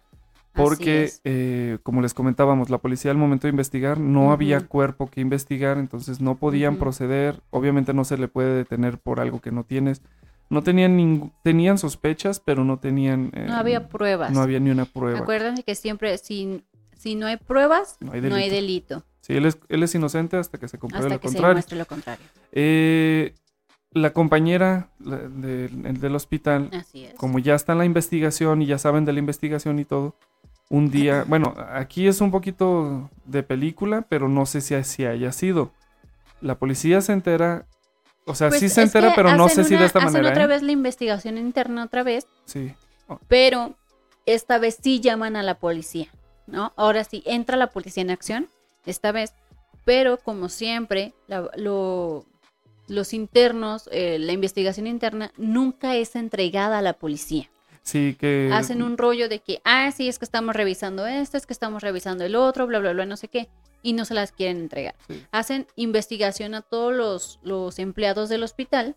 [0.53, 5.21] porque, eh, como les comentábamos, la policía al momento de investigar no había cuerpo que
[5.21, 9.63] investigar, entonces no podían proceder, obviamente no se le puede detener por algo que no
[9.65, 10.01] tienes.
[10.53, 14.31] No tenían ningún, tenían sospechas, pero no tenían, eh, no había pruebas.
[14.31, 15.19] no había ni una prueba.
[15.19, 16.63] Acuérdense que siempre si,
[16.97, 18.95] si no hay pruebas, No hay no hay delito.
[18.95, 19.05] delito.
[19.21, 21.49] Sí, él es, él es inocente hasta que se compruebe Hasta lo que se contrario.
[21.55, 22.25] demuestre lo contrario.
[22.51, 23.33] Eh,
[23.91, 27.13] la compañera de- del hospital, Así es.
[27.15, 30.15] como ya está en la investigación y ya saben de la investigación y todo,
[30.69, 35.31] un día, bueno, aquí es un poquito de película, pero no sé si así haya
[35.31, 35.71] sido.
[36.41, 37.65] La policía se entera,
[38.25, 40.29] o sea, Pues sí se entera, pero no sé hacen si de esta hacen manera.
[40.29, 40.47] otra ¿eh?
[40.47, 42.73] vez la investigación interna otra vez, Sí,
[43.27, 43.75] pero
[44.25, 46.07] esta vez sí llaman a la policía,
[46.47, 46.71] ¿no?
[46.75, 48.47] Ahora sí, entra la policía en acción,
[48.85, 49.33] esta vez,
[49.85, 52.25] pero como siempre, la- lo-
[52.87, 57.49] los internos, eh, la investigación interna nunca es entregada a la policía.
[57.83, 58.49] Sí que...
[58.51, 61.83] Hacen un rollo de que, ah, sí, es que estamos revisando esto, es que estamos
[61.83, 63.49] revisando el otro, bla, bla, bla, no sé qué,
[63.81, 64.95] y no se las quieren entregar.
[65.07, 65.23] Sí.
[65.31, 68.95] Hacen investigación a todos los, los empleados del hospital,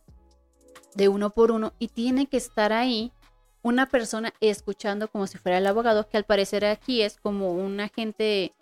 [0.95, 3.13] de uno por uno, y tiene que estar ahí
[3.63, 7.81] una persona escuchando como si fuera el abogado, que al parecer aquí es como un
[7.81, 8.55] agente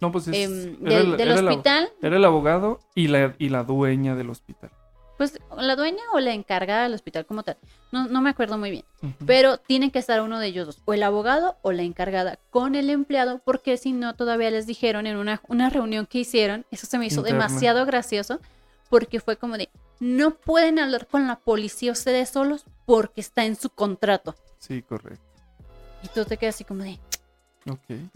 [0.00, 3.08] No, pues es- em, del, el- del era el ab- hospital, Era el abogado y
[3.08, 4.70] la, y la dueña del hospital.
[5.20, 7.58] Pues la dueña o la encargada del hospital como tal,
[7.92, 8.86] no, no me acuerdo muy bien.
[9.26, 12.74] Pero tiene que estar uno de ellos dos, o el abogado o la encargada con
[12.74, 16.86] el empleado, porque si no, todavía les dijeron en una, una reunión que hicieron, eso
[16.86, 17.48] se me hizo Interna.
[17.48, 18.40] demasiado gracioso,
[18.88, 23.56] porque fue como de, no pueden hablar con la policía ustedes solos porque está en
[23.56, 24.34] su contrato.
[24.56, 25.22] Sí, correcto.
[26.02, 26.98] Y tú te quedas así como de,
[27.68, 28.10] Ok.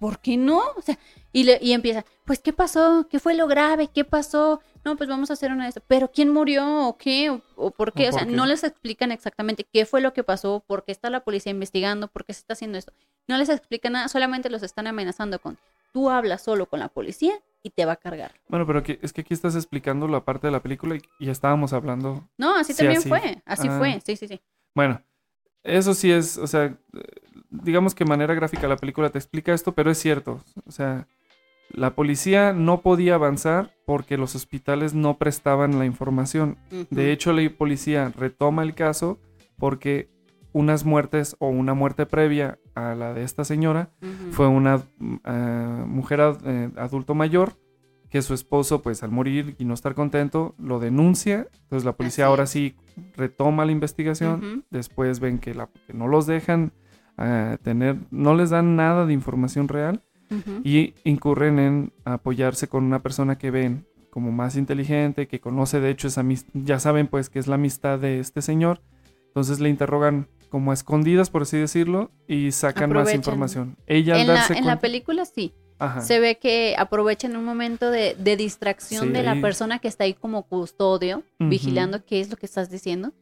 [0.00, 0.60] ¿Por qué no?
[0.76, 0.98] O sea,
[1.32, 3.06] y, le- y empieza, pues, ¿qué pasó?
[3.08, 3.86] ¿Qué fue lo grave?
[3.86, 4.60] ¿Qué pasó?
[4.84, 5.82] No, pues vamos a hacer una de esas.
[5.86, 6.88] ¿Pero quién murió?
[6.88, 7.30] ¿O qué?
[7.30, 8.06] ¿O, o por qué?
[8.06, 8.32] ¿O O sea, qué?
[8.32, 12.08] no les explican exactamente qué fue lo que pasó, por qué está la policía investigando,
[12.08, 12.92] por qué se está haciendo esto.
[13.28, 15.58] No les explican nada, solamente los están amenazando con,
[15.92, 18.32] tú hablas solo con la policía y te va a cargar.
[18.48, 21.74] Bueno, pero aquí- es que aquí estás explicando la parte de la película y, estábamos
[21.74, 23.08] hablando No, así Sí, también así.
[23.10, 23.78] fue, así Ah.
[23.78, 24.40] fue, sí, sí, sí.
[24.74, 25.02] Bueno,
[25.64, 26.76] eso sí es, o sea,
[27.50, 30.40] digamos que de manera gráfica la película te explica esto, pero es cierto.
[30.66, 31.06] O sea,
[31.72, 36.58] la policía no podía avanzar porque los hospitales no prestaban la información.
[36.90, 39.18] De hecho, la policía retoma el caso
[39.56, 40.08] porque
[40.52, 43.90] unas muertes o una muerte previa a la de esta señora
[44.32, 44.82] fue una
[45.24, 47.56] ah, mujer ad- eh, adulto mayor
[48.10, 51.46] que su esposo, pues al morir y no estar contento, lo denuncia.
[51.62, 52.74] Entonces la policía Así ahora sí
[53.16, 54.64] retoma la investigación.
[54.70, 56.72] Después ven que, la, que no los dejan
[57.16, 60.02] ah, tener, no les dan nada de información real
[60.62, 65.90] y incurren en apoyarse con una persona que ven como más inteligente, que conoce de
[65.90, 68.80] hecho esa amistad, ya saben pues que es la amistad de este señor.
[69.26, 73.76] Entonces le interrogan como a escondidas, por así decirlo, y sacan más información.
[73.86, 76.00] Ella al En la, darse en la película sí, Ajá.
[76.02, 80.04] se ve que aprovechan un momento de, de distracción Sí, de la persona que está
[80.04, 81.48] ahí como custodio, Ujú.
[81.50, 83.12] vigilando qué es lo que estás diciendo.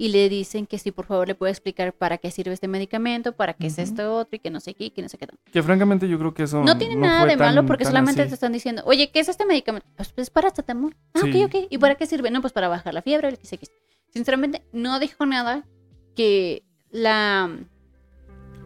[0.00, 3.32] Y le dicen que sí, por favor, le puede explicar para qué sirve este medicamento,
[3.32, 3.82] para qué es Ujú.
[3.82, 5.26] esto otro y que no sé qué, y que no sé qué.
[5.26, 5.42] tanto.
[5.50, 7.92] Que francamente yo creo que eso No tiene nada fue de malo tan- porque tan
[7.94, 8.28] solamente así.
[8.28, 9.88] te están diciendo, oye, ¿qué es este medicamento?
[9.96, 10.94] Pues, pues para paracetamol.
[11.14, 11.42] Ah, Sí.
[11.42, 11.66] ok, ok.
[11.68, 12.30] ¿Y para qué sirve?
[12.30, 13.66] No, pues para bajar la fiebre, el que sé qué.
[14.12, 15.66] Sinceramente, no dijo nada
[16.14, 16.62] que
[16.92, 17.50] la,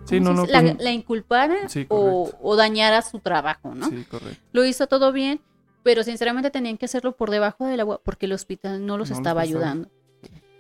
[0.05, 0.47] Sí, ¿cómo no, no.
[0.47, 3.89] la, la inculpara Sí, o, o dañara su trabajo, ¿no?
[3.89, 4.43] Sí, correcto.
[4.53, 5.41] Lo hizo todo bien,
[5.83, 9.15] pero sinceramente tenían que hacerlo por debajo del agua porque el hospital no los No
[9.15, 9.63] los estaba prestaba.
[9.71, 9.91] ayudando.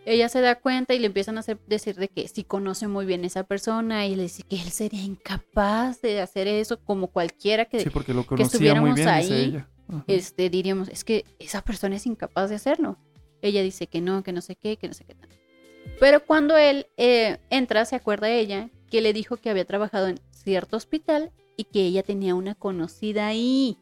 [0.05, 3.05] ella se da cuenta y le empiezan a hacer, decir de que sí conoce muy
[3.07, 7.09] bien a esa persona y le dice que él sería incapaz de hacer eso como
[7.09, 9.69] cualquiera que, Sí, porque lo que conocía muy estuviéramos bien, ahí, ella.
[10.07, 12.97] Este, diríamos, es que esa persona es incapaz de hacerlo.
[13.43, 15.29] Ella dice que no, que no sé qué, que no sé qué tal.
[16.01, 20.21] Pero cuando él eh, entra, se acuerda ella que le dijo que había trabajado en
[20.31, 23.79] cierto hospital y que ella tenía una conocida ahí,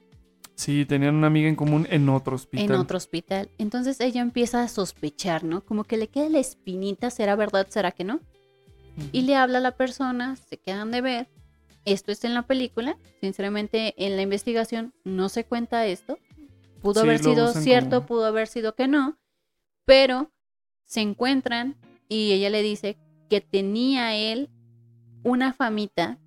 [0.54, 2.64] Sí, tenían una amiga en común en otro hospital.
[2.66, 3.48] en otro hospital.
[3.58, 5.62] Entonces ella empieza a sospechar, ¿no?
[5.64, 8.20] Como que le queda la espinita, ¿será verdad, será que no?
[9.10, 11.28] Y le habla a la persona, se quedan de ver.
[11.86, 12.98] Esto está en la película.
[13.22, 16.18] Sinceramente, en la investigación no se cuenta esto.
[16.82, 19.18] Pudo Sí, haber sido cierto, como- pudo haber sido que no.
[19.86, 20.30] Pero
[20.84, 22.98] se encuentran y ella le dice
[23.30, 24.50] que tenía él
[25.22, 26.18] una famita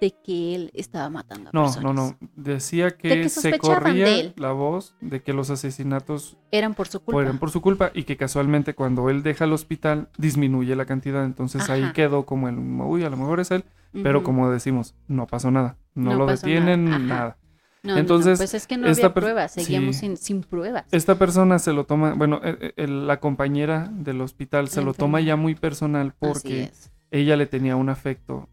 [0.00, 1.82] de que él estaba matando a No, personas.
[1.84, 2.16] no, no.
[2.36, 7.00] Decía que, De que se corría la voz de que los asesinatos Eran por su
[7.00, 7.12] culpa.
[7.16, 11.24] fueron por su culpa y que casualmente cuando él deja el hospital disminuye la cantidad.
[11.24, 13.64] Entonces ahí quedó como el, uy, a lo mejor es él.
[13.92, 15.76] Pero como decimos, no pasó nada.
[15.94, 17.24] No, No lo detienen, nada, nada.
[17.30, 17.38] ajá.
[17.82, 20.00] No, no, no, Entonces, pues es que no había pruebas, seguíamos sí.
[20.00, 20.84] sin, sin pruebas.
[20.90, 25.20] Esta persona se lo toma, bueno, eh, eh, la compañera del hospital se lo toma
[25.20, 26.90] ya muy personal Así porque es.
[27.10, 28.48] Ella le tenía un afecto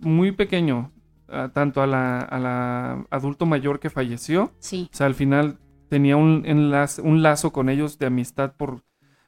[0.00, 0.92] muy pequeño,
[1.28, 5.58] ah, tanto a la, a la adulto mayor que falleció, Sí, o sea, al final
[5.88, 8.82] tenía un, enlace, un lazo con ellos de amistad por,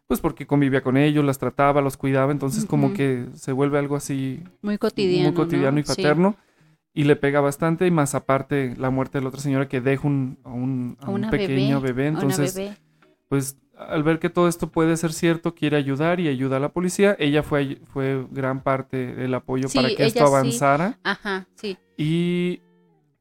[0.06, 3.96] pues porque convivía con ellos, las trataba, los cuidaba, entonces como que se vuelve algo
[3.96, 5.28] así muy cotidiano.
[5.30, 5.80] muy cotidiano ¿no?
[5.80, 5.88] y Sí.
[5.96, 6.36] paterno.
[6.94, 10.06] Y le pega bastante, y más aparte la muerte de la otra señora que deja
[10.06, 12.76] un, a un, a un pequeño bebé, Entonces, bebé.
[13.30, 13.56] pues
[13.88, 17.16] al ver que todo esto puede ser cierto, quiere ayudar y ayuda a la policía.
[17.18, 20.24] Ella fue, fue gran parte del apoyo Sí, para que esto sí.
[20.26, 20.98] avanzara.
[21.04, 21.76] Ajá, sí.
[21.96, 22.60] Y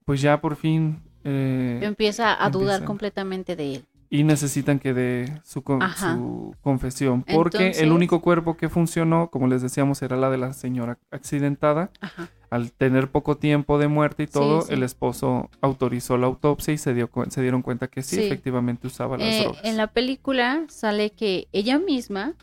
[0.05, 1.01] pues ya por fin...
[1.23, 3.85] eh, Empieza a dudar completamente de él.
[4.09, 6.15] y necesitan que dé su, con- Ajá.
[6.15, 7.23] su confesión.
[7.23, 10.97] Porque Entonces- el único cuerpo que funcionó, como les decíamos, era la de la señora
[11.11, 11.91] accidentada.
[12.01, 12.29] Ajá.
[12.51, 14.73] Al tener poco tiempo de muerte y todo, sí.
[14.73, 18.23] el esposo autorizó la autopsia y se, dio, se dieron cuenta que sí, Sí.
[18.23, 19.61] efectivamente usaba las Eh, drogas.
[19.63, 22.35] en la película sale que ella misma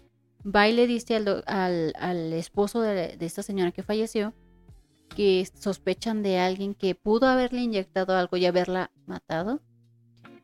[0.45, 4.33] va y le dice al, do- al, al esposo de, de esta señora que falleció
[5.15, 9.61] que sospechan de alguien que pudo haberle inyectado algo y haberla matado.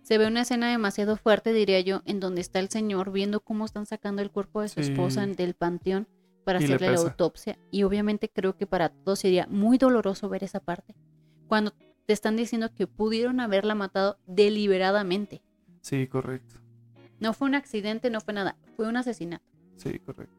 [0.02, 3.64] Se ve una escena demasiado fuerte, diría yo, en donde está el señor viendo cómo
[3.64, 6.06] están sacando el cuerpo de su esposa del panteón
[6.44, 7.58] para Y hacerle la autopsia.
[7.70, 10.94] Y obviamente creo que para todos sería muy doloroso ver esa parte.
[11.48, 11.72] Cuando
[12.06, 15.42] te están diciendo que pudieron haberla matado deliberadamente.
[15.80, 16.56] Sí, correcto.
[17.20, 19.44] No fue un accidente, no fue nada, fue un asesinato.
[19.76, 20.34] Sí, correcto.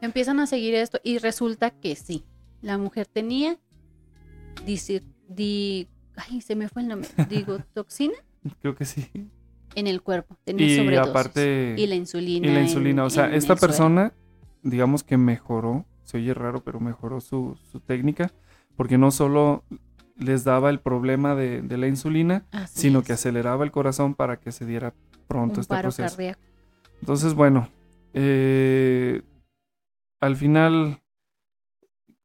[0.00, 2.24] Empiezan a seguir esto y resulta que sí,
[2.62, 3.58] la mujer tenía
[4.64, 8.14] dice, di, ay, se me fue el nombre, digo, toxina
[8.60, 9.08] Creo que sí.
[9.74, 11.10] en el cuerpo, tenía Y sobredosis.
[11.10, 11.74] aparte...
[11.78, 12.46] y la insulina.
[12.46, 13.04] y la en- insulina.
[13.04, 14.12] O sea, en esta persona,
[14.62, 18.32] digamos que mejoró, se oye raro, pero mejoró su, su técnica,
[18.76, 19.64] porque no solo
[20.16, 24.14] les daba el problema de, de la insulina, Así sino es, que aceleraba el corazón
[24.14, 24.92] para que se diera
[25.26, 26.08] pronto un este paro proceso.
[26.08, 26.40] cardíaco.
[27.00, 27.68] Entonces, bueno,
[28.14, 29.22] eh,
[30.20, 31.00] al final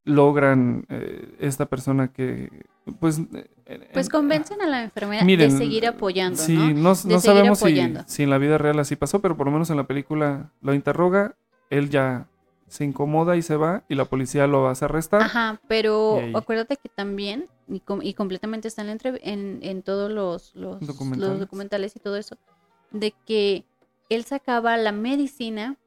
[0.05, 2.65] logran eh, esta persona que,
[2.99, 3.19] pues...
[3.65, 6.67] eh, Pues convencen a la enfermera miren, de seguir apoyando, Sí, ¿no?
[6.73, 6.73] no,
[7.05, 9.85] no sabemos si en la vida real así pasó, pero por lo menos en la
[9.87, 11.35] película lo interroga,
[11.69, 12.27] él ya
[12.67, 15.21] se incomoda y se va y la policía lo hace arrestar.
[15.21, 19.83] Ajá, pero ahí- acuérdate que también, y, com- y completamente está en, la en, en
[19.83, 21.39] todos los, los, los Documentales.
[21.39, 22.37] documentales y todo eso,
[22.91, 23.65] de que
[24.09, 25.77] él sacaba la medicina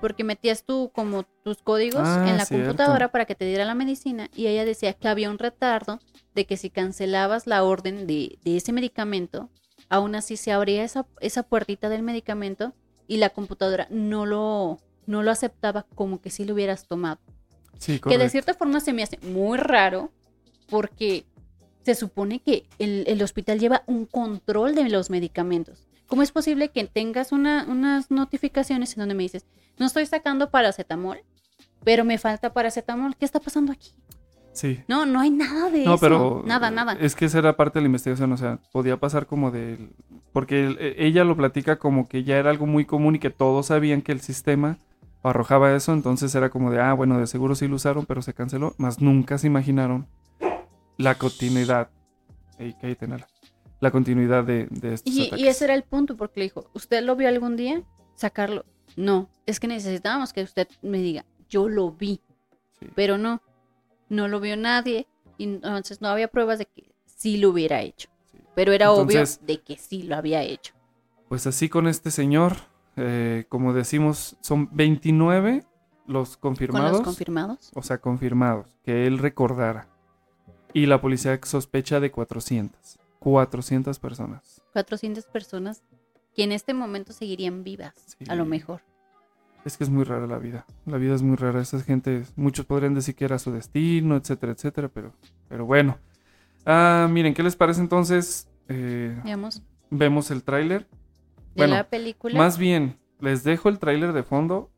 [0.00, 2.66] porque metías tú como tus códigos Ah, en la cierto.
[2.66, 6.00] computadora para que te diera la medicina y ella decía que había un retardo
[6.34, 9.50] de que si cancelabas la orden de, de ese medicamento,
[9.88, 12.72] aún así se abría esa, esa puertita del medicamento
[13.08, 17.18] y la computadora no lo, no lo aceptaba como que si lo hubieras tomado.
[17.78, 20.12] Sí, Que de cierta forma se me hace muy raro
[20.68, 21.24] porque
[21.84, 25.86] se supone que el, el hospital lleva un control de los medicamentos.
[26.06, 29.46] ¿Cómo es posible que tengas una- unas notificaciones en donde me dices,
[29.78, 31.18] no estoy sacando paracetamol,
[31.84, 33.16] pero me falta paracetamol?
[33.16, 33.92] ¿Qué está pasando aquí?
[34.58, 34.80] Sí.
[34.88, 36.00] No, no hay nada de No, eso.
[36.00, 36.94] pero Nada, nada.
[36.94, 39.78] es que esa era parte de la investigación, o sea, podía pasar como de
[40.32, 43.30] porque el- e- ella lo platica como que ya era algo muy común y que
[43.30, 44.76] todos sabían que el sistema
[45.22, 48.34] arrojaba eso, entonces era como de, ah, bueno, de seguro sí lo usaron, pero se
[48.34, 50.06] canceló, más nunca se imaginaron
[50.96, 51.90] la continuidad.
[52.58, 53.28] Ey, cállate, Nala.
[53.80, 55.44] La continuidad de, de estos Y, ataques.
[55.44, 57.82] y ese era el punto, porque le dijo, ¿usted lo vio algún día?
[58.16, 58.64] Sacarlo.
[58.96, 62.20] No, es que necesitábamos que usted me diga, yo lo vi,
[62.80, 62.86] Sí.
[62.96, 63.40] pero no,
[64.08, 65.06] no lo vio nadie,
[65.36, 68.08] y entonces no había pruebas de que sí lo hubiera hecho.
[68.32, 68.38] Sí.
[68.54, 70.74] Pero era Entonces- obvio de que sí lo había hecho.
[71.28, 72.56] Pues así con este señor
[73.00, 75.64] eh, como decimos, son 29
[76.08, 76.92] los Con confirmados.
[76.92, 77.70] los confirmados.
[77.76, 79.86] o sea, confirmados, que él recordara.
[80.72, 82.98] Y la policía sospecha de 400.
[83.20, 84.62] 400 personas.
[84.72, 85.82] 400 personas
[86.34, 88.24] que en este momento seguirían vivas, Sí.
[88.28, 88.82] a lo mejor.
[89.64, 90.64] Es que es muy rara la vida.
[90.86, 91.60] La vida es muy rara.
[91.60, 95.12] Esa gente, muchos podrían decir que era su destino, etcétera, etcétera, pero,
[95.48, 95.98] pero bueno.
[96.64, 98.48] Ah, miren, ¿qué les parece entonces?
[98.68, 99.16] Eh,
[99.90, 100.82] vemos el tráiler.
[100.82, 100.88] de
[101.56, 102.38] Bueno, la película.
[102.38, 104.70] Más bien, les dejo el tráiler de fondo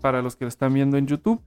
[0.00, 1.40] para los que lo están viendo en YouTube.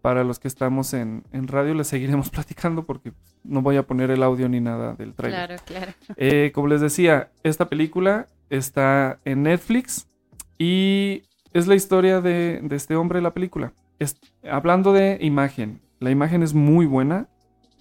[0.00, 3.12] Para los que estamos en, en radio, les seguiremos platicando porque
[3.42, 5.46] no voy a poner el audio ni nada del tráiler.
[5.46, 5.92] Claro, claro.
[6.16, 10.08] Eh, como les decía, esta película está en Netflix
[10.56, 13.72] y es la historia de, de este hombre, la película.
[13.98, 14.18] Es-
[14.50, 17.28] hablando de imagen, la imagen es muy buena.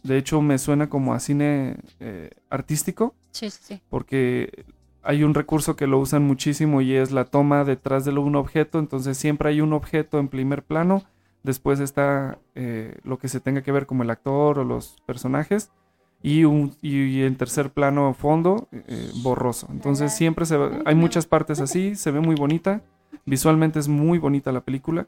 [0.03, 4.65] De hecho, me suena como a cine eh, artístico Sí, sí, porque
[5.03, 8.79] hay un recurso que lo usan muchísimo y es la toma detrás de un objeto.
[8.79, 11.03] Entonces siempre hay un objeto en primer plano.
[11.43, 15.71] Después está eh, lo que se tenga que ver como el actor o los personajes.
[16.23, 19.67] Y, un, y en tercer plano fondo eh, borroso.
[19.71, 21.95] Entonces siempre se hay muchas partes así.
[21.95, 22.81] Se ve muy bonita.
[23.27, 25.07] Visualmente es muy bonita la película.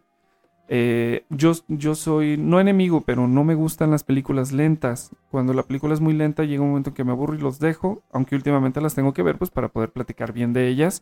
[0.68, 1.54] Eh, yo,
[1.96, 5.12] soy, no enemigo, pero no me gustan las películas lentas.
[5.32, 7.60] Cuando la película es muy lenta, llega un momento en que me aburro y los
[7.60, 11.02] dejo, aunque últimamente las tengo que ver, pues para poder platicar bien de ellas.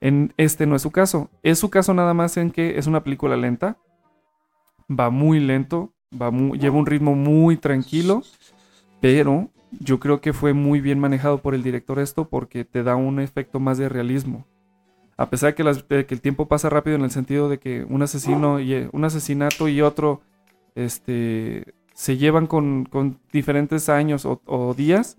[0.00, 1.30] En este no es su caso.
[1.44, 3.78] Es su caso nada más en que es una película lenta.
[4.90, 8.22] Va muy lento, va mu- lleva un ritmo muy tranquilo,
[9.00, 9.48] pero
[9.78, 13.20] yo creo que fue muy bien manejado por el director esto porque te da un
[13.20, 14.44] efecto más de realismo
[15.18, 17.58] a pesar de que, las- de que el tiempo pasa rápido en el sentido de
[17.58, 20.22] que un asesino y eh, un asesinato y otro
[20.74, 25.18] este se llevan con, con diferentes años o, o días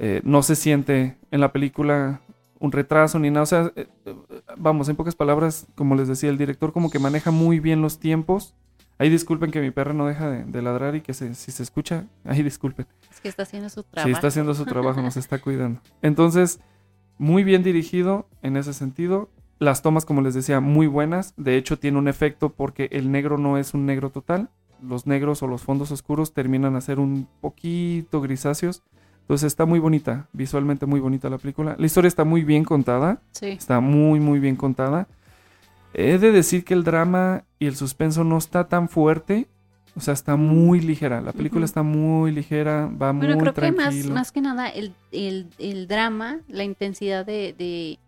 [0.00, 2.20] eh, no se siente en la película
[2.58, 3.86] un retraso ni nada o sea eh,
[4.56, 8.00] vamos en pocas palabras como les decía el director como que maneja muy bien los
[8.00, 8.54] tiempos
[8.98, 11.62] ahí disculpen que mi perra no deja de, de ladrar y que se- si se
[11.62, 14.10] escucha ahí disculpen Es que está haciendo su Sí, trabajo.
[14.16, 15.80] está haciendo su trabajo, nos está cuidando.
[16.02, 16.58] Entonces,
[17.18, 19.28] muy bien dirigido en ese sentido.
[19.58, 21.34] Las tomas, como les decía, muy buenas.
[21.36, 24.50] De hecho, tiene un efecto porque el negro no es un negro total.
[24.82, 28.82] Los negros o los fondos oscuros terminan a ser un poquito grisáceos.
[29.22, 31.74] Entonces está muy bonita, visualmente muy bonita la película.
[31.78, 33.48] La historia está muy bien contada, Sí.
[33.48, 35.08] está muy, muy bien contada.
[35.92, 39.48] He de decir que el drama y el suspenso no está tan fuerte.
[39.98, 41.20] O sea, está muy ligera.
[41.20, 41.64] La película Ujú.
[41.66, 44.14] está muy ligera, va Bueno, muy creo que más, tranquilo.
[44.14, 47.98] más que nada el, el- el drama, la intensidad de, de-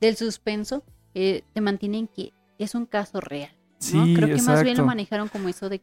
[0.00, 0.82] del suspenso,
[1.14, 3.50] eh, te mantiene en que es un caso real.
[3.54, 3.76] ¿no?
[3.78, 4.86] Sí, creo que más bien lo exacto.
[4.86, 5.80] manejaron como eso de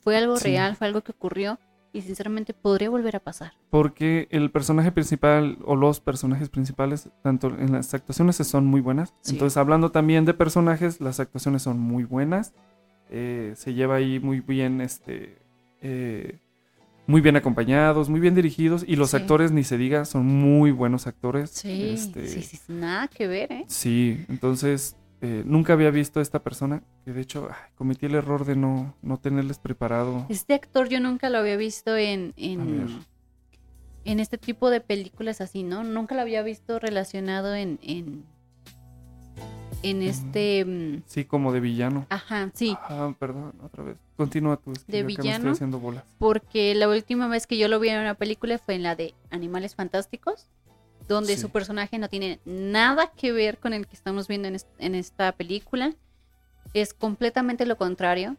[0.00, 0.44] fue algo Sí.
[0.48, 1.58] real, fue algo que ocurrió
[1.92, 3.52] y sinceramente podría volver a pasar.
[3.68, 9.12] Porque el personaje principal o los personajes principales, tanto en las actuaciones son muy buenas.
[9.20, 9.34] Sí.
[9.34, 12.54] Entonces, hablando también de personajes, las actuaciones son muy buenas.
[13.14, 15.36] Eh, se lleva ahí muy bien, este,
[15.82, 16.38] eh,
[17.06, 18.84] muy bien acompañados, muy bien dirigidos.
[18.88, 19.18] Y los Sí.
[19.18, 21.50] actores, ni se diga, son muy buenos actores.
[21.50, 23.64] Sí, Este, sí, sí, nada que ver, ¿eh?
[23.68, 28.14] Sí, entonces eh, nunca había visto a esta persona que de hecho ay, cometí el
[28.14, 30.24] error de no, no tenerles preparado.
[30.30, 33.04] Este actor yo nunca lo había visto en, en,
[34.04, 35.84] en este tipo de películas así, ¿no?
[35.84, 38.24] Nunca lo había visto relacionado en, en,
[39.82, 40.64] en este...
[40.64, 42.06] mm, Sí, como de villano.
[42.10, 42.76] Ajá, sí.
[42.82, 43.96] Ah, perdón, otra vez.
[44.16, 44.72] Continúa tú.
[44.72, 45.50] es que ¿De estoy villano?
[45.52, 46.04] haciendo bolas.
[46.18, 49.14] Porque la última vez que yo lo vi en una película fue en la de
[49.30, 50.48] Animales Fantásticos,
[51.08, 51.42] donde Sí.
[51.42, 54.94] su personaje no tiene nada que ver con el que estamos viendo en, est- en
[54.94, 55.94] esta película.
[56.74, 58.36] Es completamente lo contrario.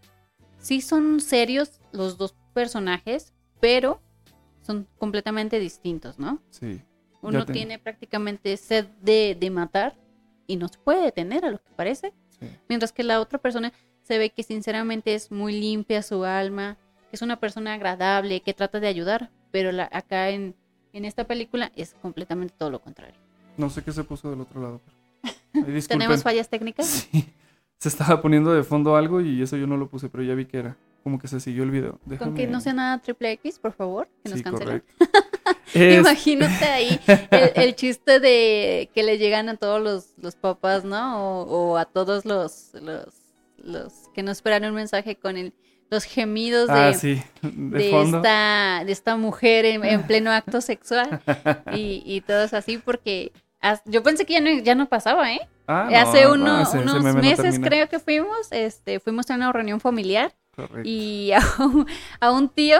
[0.59, 3.99] Sí son serios los dos personajes, pero
[4.61, 6.39] son completamente distintos, ¿no?
[6.51, 6.81] Sí.
[7.21, 9.95] Uno tiene prácticamente sed de, de matar
[10.47, 12.13] y no se puede detener a lo que parece.
[12.39, 12.47] sí.
[12.69, 13.71] Mientras que la otra persona
[14.01, 16.77] se ve que sinceramente es muy limpia su alma,
[17.09, 20.55] que es una persona agradable, que trata de ayudar, pero la- acá en,
[20.91, 23.15] en esta película es completamente todo lo contrario.
[23.57, 24.81] No sé qué se puso del otro lado.
[25.53, 25.81] pero-.
[25.87, 26.87] ¿Tenemos fallas técnicas?
[26.87, 27.29] Sí.
[27.79, 30.45] Se estaba poniendo de fondo algo y eso yo no lo puse, pero ya vi
[30.45, 30.77] que era.
[31.03, 31.99] Como que se siguió el video.
[32.17, 34.81] Con que Déjame- no sea nada triple X, por favor, que nos Sí, cancelen.
[34.97, 35.05] correcto.
[35.73, 36.99] Es- Imagínate ahí
[37.31, 41.41] el, el chiste de que le llegan a todos los, los papás, ¿no?
[41.41, 43.07] O, o a todos los, los,
[43.57, 45.53] los que no esperan un mensaje con el,
[45.89, 47.21] los gemidos de, Ah, sí.
[47.41, 51.21] De, de esta, de esta mujer en, en pleno acto sexual
[51.73, 53.31] y, y todos así porque
[53.85, 55.39] yo pensé que ya no, ya no pasaba, ¿eh?
[55.67, 59.79] Ah, Hace no, uno- ese unos meses creo que fuimos, este, fuimos a una reunión
[59.79, 60.81] familiar Correcto.
[60.83, 61.87] y a un,
[62.19, 62.79] a un tío,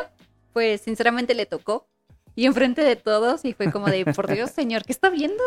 [0.51, 1.87] pues sinceramente le tocó
[2.35, 5.43] y enfrente de todos y fue como de, por Dios, señor, ¿qué está viendo?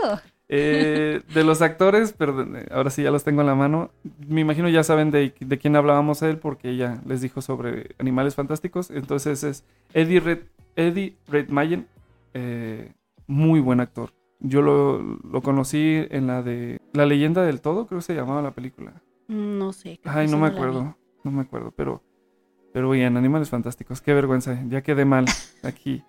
[0.48, 3.90] Eh, de los actores, pero eh, ahora sí ya los tengo en la mano.
[4.28, 8.34] Me imagino ya saben de, de quién hablábamos él, porque ella les dijo sobre animales
[8.34, 8.90] fantásticos.
[8.90, 10.38] Entonces es Eddie, Red,
[10.76, 11.86] Eddie Redmayne,
[12.34, 12.92] eh,
[13.26, 14.12] muy buen actor.
[14.38, 18.42] Yo lo, lo conocí en la de La leyenda del todo, creo que se llamaba
[18.42, 18.92] la película.
[19.28, 19.98] No sé.
[20.04, 22.02] Ay, no me acuerdo, no me acuerdo, pero,
[22.72, 25.24] pero bien, Animales Fantásticos, qué vergüenza, ya quedé mal
[25.64, 26.04] aquí.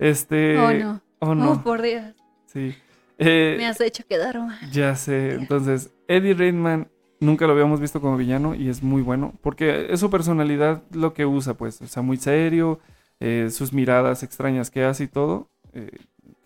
[0.00, 1.00] Este, Oh, no.
[1.20, 2.14] oh, no, Oh, por Dios.
[2.46, 2.74] sí.
[3.22, 4.58] Eh, Me has hecho quedar mal.
[4.72, 6.88] ya sé, entonces, Eddie Redmayne
[7.20, 11.12] nunca lo habíamos visto como villano y es muy bueno, porque es su personalidad lo
[11.12, 12.80] que usa, pues, o sea, muy serio,
[13.20, 15.90] eh, sus miradas extrañas que hace y todo, eh,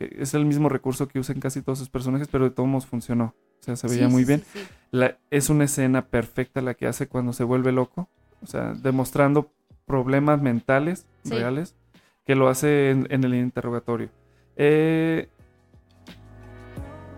[0.01, 3.37] es el mismo recurso que usan casi todos sus personajes, pero de todos modos funcionó,
[3.61, 4.41] o sea, se veía Sí, muy bien.
[4.53, 4.67] sí, sí.
[4.91, 8.09] La- es una escena perfecta la que hace cuando se vuelve loco,
[8.43, 9.53] o sea, demostrando
[9.87, 11.77] problemas mentales reales,
[12.25, 14.09] que lo hace en, en el interrogatorio.
[14.57, 15.29] Eh,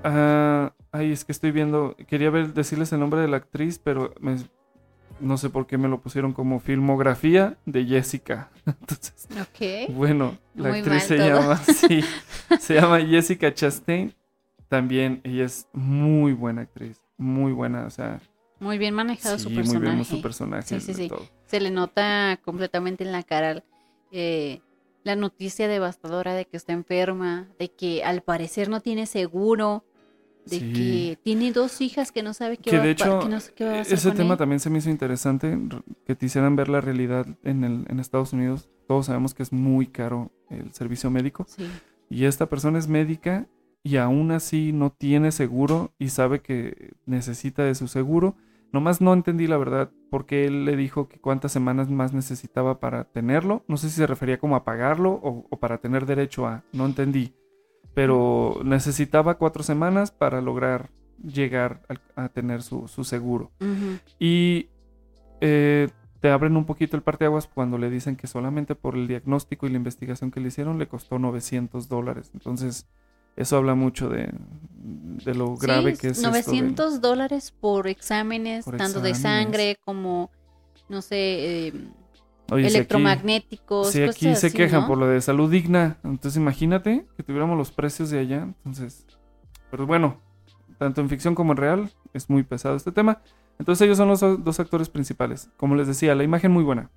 [0.04, 4.14] ah, ay, es que estoy viendo, quería ver, decirles el nombre de la actriz, pero
[4.20, 4.36] me-
[5.20, 8.50] no sé por qué me lo pusieron como filmografía de Jessica.
[8.66, 9.94] Entonces, Ok.
[9.94, 11.26] bueno, la Muy actriz se todo.
[11.28, 12.00] llama, sí,
[12.58, 14.14] se llama Jessica Chastain.
[14.68, 18.18] También ella es muy buena actriz, muy buena, o sea,
[18.58, 19.92] Muy bien manejado sí, su muy personaje.
[19.92, 20.62] bien su personaje.
[20.68, 21.08] Sí, sí, sí.
[21.08, 21.22] todo.
[21.46, 23.62] Se le nota completamente en la cara
[24.10, 24.60] eh,
[25.06, 29.84] la noticia devastadora de que está enferma, de que al parecer no tiene seguro,
[30.46, 30.72] de Sí.
[30.72, 33.52] que tiene dos hijas que no sabe qué Que va, de hecho, que no sé
[33.54, 34.38] qué va a hacer ese con tema él.
[34.38, 35.56] también se me hizo interesante,
[36.04, 38.68] que te hicieran ver la realidad en, el, en Estados Unidos.
[38.88, 41.46] Todos sabemos que es muy caro el servicio médico.
[41.48, 41.66] Sí.
[42.10, 43.46] Y esta persona es médica
[43.84, 48.36] y aún así no tiene seguro y sabe que necesita de su seguro.
[48.76, 53.04] Nomás no entendí la verdad porque él le dijo que cuántas semanas más necesitaba para
[53.04, 53.64] tenerlo.
[53.68, 56.62] No sé si se refería como a pagarlo o, o para tener derecho a.
[56.74, 57.32] No entendí.
[57.94, 60.90] Pero necesitaba cuatro semanas para lograr
[61.24, 63.50] llegar a, tener su, su seguro.
[64.18, 64.68] Y
[65.40, 65.88] eh,
[66.20, 69.70] te abren un poquito el parteaguas cuando le dicen que solamente por el diagnóstico y
[69.70, 72.30] la investigación que le hicieron le costó 900 dólares.
[72.34, 72.86] Entonces,
[73.36, 74.30] eso habla mucho de,
[75.24, 79.14] de lo grave Sí, que es esto del- 900 dólares por exámenes, Por tanto de
[79.14, 80.30] sangre como,
[80.88, 81.72] no sé, eh,
[82.50, 83.90] Oye, si aquí- electromagnéticos.
[83.90, 84.86] Si aquí cosas se así, quejan ¿no?
[84.86, 88.42] por lo de salud digna, entonces imagínate que tuviéramos los precios de allá.
[88.42, 89.04] Entonces,
[89.70, 90.20] pero bueno,
[90.78, 93.20] tanto en ficción como en real es muy pesado este tema.
[93.58, 95.50] Entonces ellos son los do- dos actores principales.
[95.56, 96.90] Como les decía, la imagen muy buena.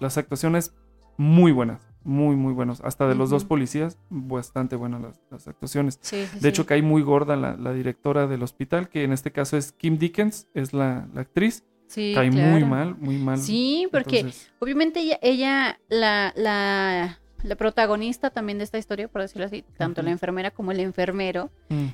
[0.00, 0.74] Las actuaciones
[1.18, 1.80] muy buenas.
[2.06, 2.80] Muy, muy buenos.
[2.82, 5.98] Hasta de los dos policías, bastante buenas las, las actuaciones.
[6.02, 6.48] Sí, sí, De sí.
[6.48, 9.98] hecho, cae muy gorda la, la directora del hospital, que en este caso es Kim
[9.98, 11.64] Dickens, es la, la actriz.
[11.88, 13.38] Sí, cae muy mal, muy mal.
[13.38, 19.22] Sí, porque Entonces, obviamente ella, ella la, la, la protagonista también de esta historia, por
[19.22, 21.50] decirlo así, tanto la enfermera como el enfermero,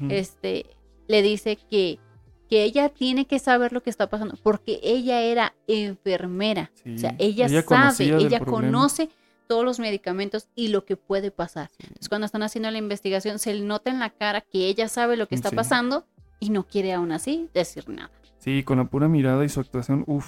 [0.08, 0.66] este,
[1.08, 1.98] le dice que,
[2.48, 6.70] que ella tiene que saber lo que está pasando, porque ella era enfermera.
[6.84, 8.44] Sí, O sea, ella, ella sabe, ella problema.
[8.46, 9.08] conoce
[9.52, 11.68] todos los medicamentos y lo que puede pasar.
[11.72, 11.76] Sí.
[11.82, 15.18] Entonces, cuando están haciendo la investigación, se le nota en la cara que ella sabe
[15.18, 15.56] lo que está Sí.
[15.56, 16.06] pasando
[16.40, 18.10] y no quiere aún así decir nada.
[18.38, 20.26] Sí, con la pura mirada y su actuación, uff.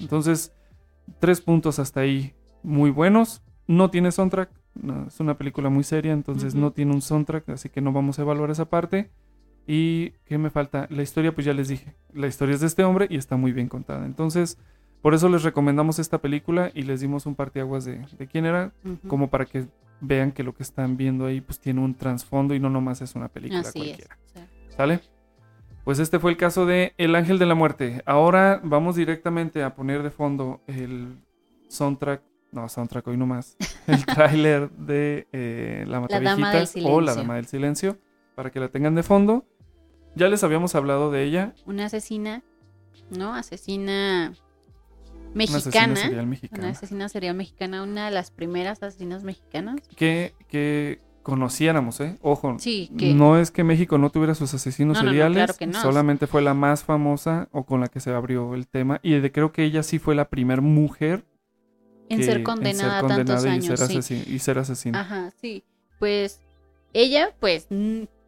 [0.00, 0.52] Entonces,
[1.20, 2.34] tres puntos hasta ahí
[2.64, 3.40] muy buenos.
[3.68, 6.60] No tiene soundtrack, no, es una película muy seria, entonces Ujú.
[6.60, 9.12] no tiene un soundtrack, así que no vamos a evaluar esa parte.
[9.64, 10.88] Y, ¿qué me falta?
[10.90, 13.52] La historia, pues ya les dije, la historia es de este hombre y está muy
[13.52, 14.04] bien contada.
[14.06, 14.58] Entonces,
[15.02, 18.72] por eso les recomendamos esta película y les dimos un parteaguas de, de quién era,
[19.08, 19.66] como para que
[20.00, 23.14] vean que lo que están viendo ahí, pues tiene un trasfondo y no nomás es
[23.14, 23.96] una película Así es.
[23.96, 24.18] cualquiera.
[24.26, 25.00] sea, ¿Sale?
[25.84, 28.02] Pues este fue el caso de El Ángel de la Muerte.
[28.04, 31.16] Ahora vamos directamente a poner de fondo el
[31.68, 32.22] soundtrack,
[32.52, 37.14] no, soundtrack hoy nomás, el tráiler de eh, La Mataviejitas o La.
[37.14, 37.98] Dama del Silencio,
[38.34, 39.46] para que la tengan de fondo.
[40.14, 42.42] Ya les habíamos hablado de ella, una asesina,
[43.10, 43.32] ¿no?
[43.34, 44.32] Asesina
[45.34, 46.00] una mexicana.
[46.12, 49.76] Una mexicana, asesina serial mexicana, una de las primeras asesinas mexicanas.
[49.96, 52.16] que, que conociéramos, ¿eh?
[52.22, 55.36] Ojo, Sí, que no es que México no tuviera sus asesinos No, no, no, seriales,
[55.36, 55.80] claro que no.
[55.80, 59.30] solamente fue la más famosa o con la que se abrió el tema y de,
[59.30, 61.24] creo que ella sí fue la primera mujer
[62.08, 63.78] en que- ser condenada, a tantos condenada y años.
[63.80, 64.24] ser, sí.
[64.26, 65.00] y ser asesina.
[65.00, 65.62] Ajá, sí.
[65.98, 66.40] Pues
[66.94, 67.68] ella, pues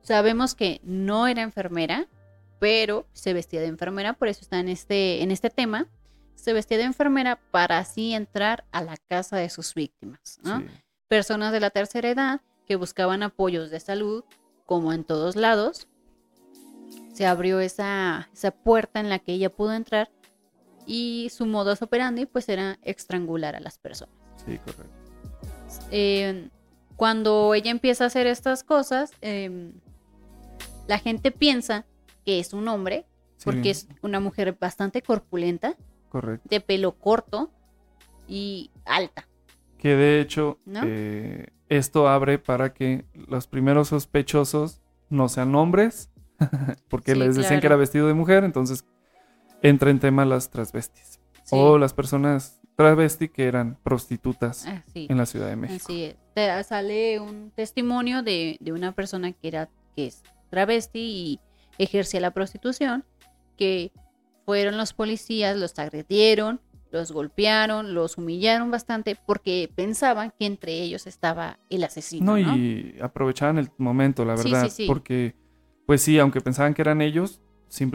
[0.02, 2.06] sabemos que no era enfermera,
[2.60, 5.86] pero se vestía de enfermera, por eso está en este, en este tema.
[6.34, 10.60] Se vestía de enfermera para así entrar a la casa de sus víctimas, ¿no?
[10.60, 10.66] Sí.
[11.08, 14.24] Personas de la tercera edad que buscaban apoyos de salud,
[14.66, 15.88] como en todos lados.
[17.12, 20.10] Se abrió esa, esa puerta en la que ella pudo entrar
[20.86, 24.14] y su modus operandi pues era estrangular a las personas.
[24.44, 25.02] Sí, correcto.
[25.90, 26.48] Eh,
[26.96, 29.72] cuando ella empieza a hacer estas cosas, eh,
[30.88, 31.86] la gente piensa
[32.24, 33.06] que es un hombre,
[33.36, 35.76] Sí, porque es una mujer bastante corpulenta,
[36.12, 36.46] correcto.
[36.48, 37.50] de pelo corto
[38.28, 39.26] y alta.
[39.78, 40.80] Que de hecho, ¿No?
[40.84, 46.10] eh, esto abre para que los primeros sospechosos no sean hombres,
[46.88, 48.84] porque Sí, les decían que era vestido de mujer, entonces
[49.62, 51.20] entra en tema las transvestis.
[51.44, 55.82] Sí, O las personas travesti que eran prostitutas así, en la Ciudad de México.
[55.84, 56.16] así es.
[56.34, 61.40] Te- sale un testimonio de, de una persona que era que es travesti y
[61.78, 63.04] ejercía la prostitución,
[63.58, 63.92] que
[64.44, 71.06] fueron los policías, los agredieron, los golpearon, los humillaron bastante porque pensaban que entre ellos
[71.06, 72.36] estaba el asesino.
[72.36, 72.56] No, ¿no?
[72.56, 74.86] y aprovechaban el momento, la Sí, verdad, sí, sí.
[74.86, 75.34] porque,
[75.86, 77.40] pues sí, aunque pensaban que eran ellos,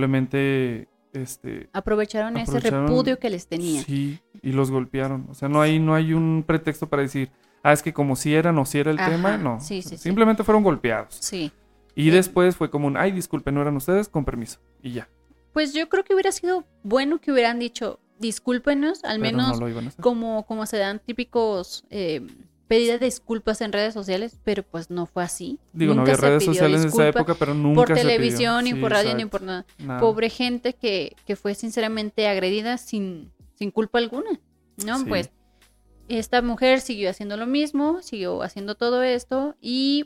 [0.02, 3.84] simplemente, este, Aprovecharon, ese repudio que les tenían.
[3.84, 5.28] sí, y los golpearon.
[5.30, 7.32] O sea, no hay, no hay un pretexto para decir,
[7.64, 9.60] ah, es que como si eran o si era el Ajá, tema, no.
[9.60, 9.98] sí, sí, sí.
[9.98, 11.16] simplemente fueron golpeados.
[11.20, 11.52] Sí.
[11.95, 12.10] Y Sí.
[12.12, 14.60] después fue como un, ay, disculpen, no eran ustedes, con permiso.
[14.82, 15.10] Y ya.
[15.58, 20.03] Pues yo creo que hubiera sido bueno que hubieran dicho, discúlpenos, al Pero menos no
[20.03, 22.22] como, como se dan típicos eh,
[22.68, 25.58] pedidas de disculpas en redes sociales, pero pues no fue así.
[25.74, 27.93] Digo, no Nunca había se redes pidió sociales en esa época, pero nunca por se
[27.95, 28.08] pidió.
[28.08, 29.66] televisión, ni Sí, por radio, ni por nada.
[29.80, 29.99] Nada.
[29.99, 34.39] Pobre gente que, que fue sinceramente agredida sin, sin culpa alguna,
[34.86, 34.99] ¿no?
[34.99, 35.05] Sí.
[35.05, 35.32] Pues
[36.08, 40.05] esta mujer siguió haciendo lo mismo, siguió haciendo todo esto y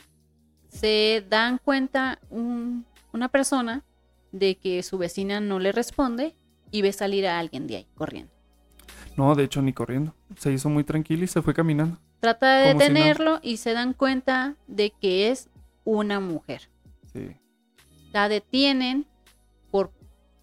[0.69, 3.83] se dan cuenta un- una persona
[4.31, 6.35] de que su vecina no le responde
[6.71, 8.31] y ve salir a alguien de ahí corriendo.
[9.17, 10.15] No, de hecho, ni corriendo.
[10.37, 11.97] Se hizo muy tranquilo y se fue caminando.
[12.19, 12.93] Trata de Como si nada.
[12.93, 15.49] detenerlo y se dan cuenta de que es
[15.83, 16.69] una mujer.
[17.11, 17.35] Sí.
[18.13, 19.05] La detienen
[19.69, 19.91] por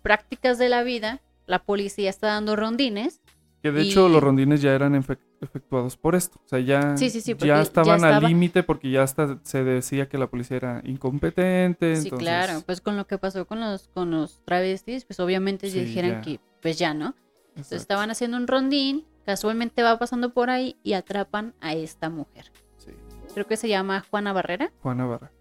[0.03, 1.21] prácticas de la vida.
[1.47, 3.23] La policía está dando rondines.
[3.63, 6.39] Que de Y- hecho los rondines ya eran efe- efectuados por esto.
[6.45, 9.39] O sea, ya, Sí, sí, sí, porque ya ya estaban al límite porque ya hasta
[9.43, 11.97] se decía que la policía era incompetente.
[11.97, 12.63] Sí, entonces, claro.
[12.65, 16.21] Pues con lo que pasó con los, con los travestis, pues obviamente ya.
[16.21, 17.15] que pues ya, ¿no?
[17.51, 22.53] Entonces estaban haciendo un rondín, casualmente va pasando por ahí y atrapan a esta mujer.
[22.77, 22.93] Sí.
[23.35, 25.33] Creo que se llama Juana Barrera Juana Barra.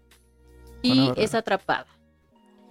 [0.82, 1.24] y Juana Barrera.
[1.24, 1.86] es atrapada.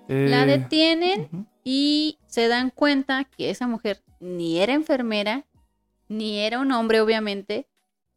[0.09, 5.45] La Eh, detienen y se dan cuenta que esa mujer ni era enfermera,
[6.07, 7.67] ni era un hombre, obviamente,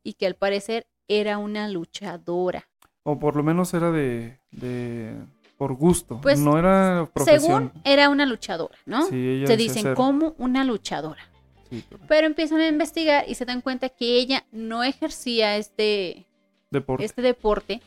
[0.02, 2.68] y que al parecer era una luchadora.
[3.02, 5.14] O por lo menos era de, de
[5.56, 6.20] por gusto.
[6.20, 7.40] Pues, no era profesión.
[7.40, 9.06] Según era una luchadora, ¿no?
[9.08, 11.22] Sí, se dicen ser- como una luchadora.
[11.70, 12.06] sí, correcto.
[12.08, 16.26] Pero empiezan a investigar y se dan cuenta que ella no ejercía este,
[16.70, 17.04] Deporte.
[17.04, 17.80] este deporte.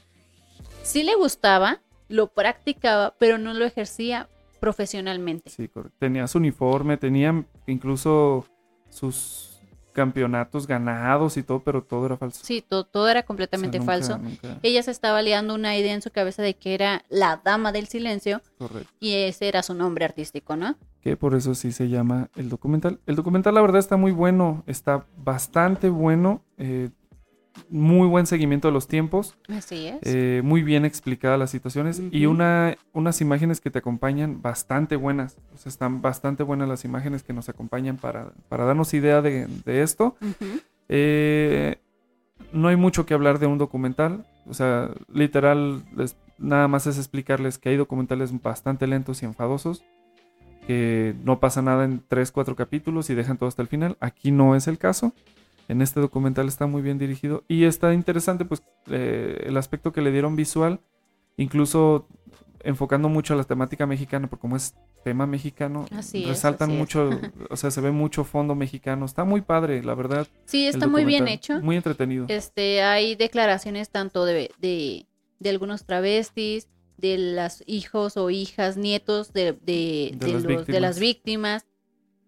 [0.84, 4.28] Sí le gustaba, lo practicaba, pero no lo ejercía
[4.64, 5.50] profesionalmente.
[5.50, 5.96] Sí, correcto.
[6.00, 8.46] Tenía su uniforme, tenía incluso
[8.90, 9.50] sus
[9.92, 12.44] campeonatos ganados y todo, pero todo era falso.
[12.44, 14.18] Sí, to- todo, era O sea, completamente nunca- falso.
[14.18, 17.72] nunca- Ella se estaba liando una idea en su cabeza de que era la dama
[17.72, 18.90] del silencio correcto.
[19.00, 20.78] y ese era su nombre artístico, ¿no?
[21.02, 23.02] Que por eso sí se llama el documental.
[23.06, 24.64] El documental, la verdad, está muy bueno.
[24.66, 26.42] Está bastante bueno.
[26.58, 26.90] eh,
[27.70, 29.36] muy buen seguimiento de los tiempos.
[29.50, 30.00] Así es.
[30.04, 32.02] eh, muy bien explicadas las situaciones.
[32.12, 35.38] Y una, unas imágenes que te acompañan bastante buenas.
[35.54, 39.48] O sea, están bastante buenas las imágenes que nos acompañan para, para darnos idea de,
[39.66, 40.16] de esto.
[40.90, 41.78] Eh,
[42.52, 44.26] no hay mucho que hablar de un documental.
[44.48, 49.84] O sea, literal, les- nada más es explicarles que hay documentales bastante lentos y enfadosos.
[50.68, 53.98] Que no pasa nada en 3, 4 capítulos y dejan todo hasta el final.
[54.00, 55.14] Aquí no es el caso.
[55.70, 57.44] En este documental está muy bien dirigido.
[57.48, 60.80] Y está interesante, pues, eh, el aspecto que le dieron visual.
[61.38, 62.08] Incluso
[62.64, 66.78] enfocando mucho a la temática mexicana, porque como es tema mexicano, Así resaltan es.
[66.78, 67.10] mucho,
[67.50, 69.06] o sea, se ve mucho fondo mexicano.
[69.06, 70.28] Está muy padre, la verdad.
[70.46, 71.60] Sí, está muy bien hecho.
[71.62, 72.26] Muy entretenido.
[72.30, 75.08] Este, hay declaraciones tanto de, de,
[75.40, 80.68] de algunos travestis, de las hijos o hijas, nietos de, de, De de las los-
[80.68, 81.66] de las víctimas,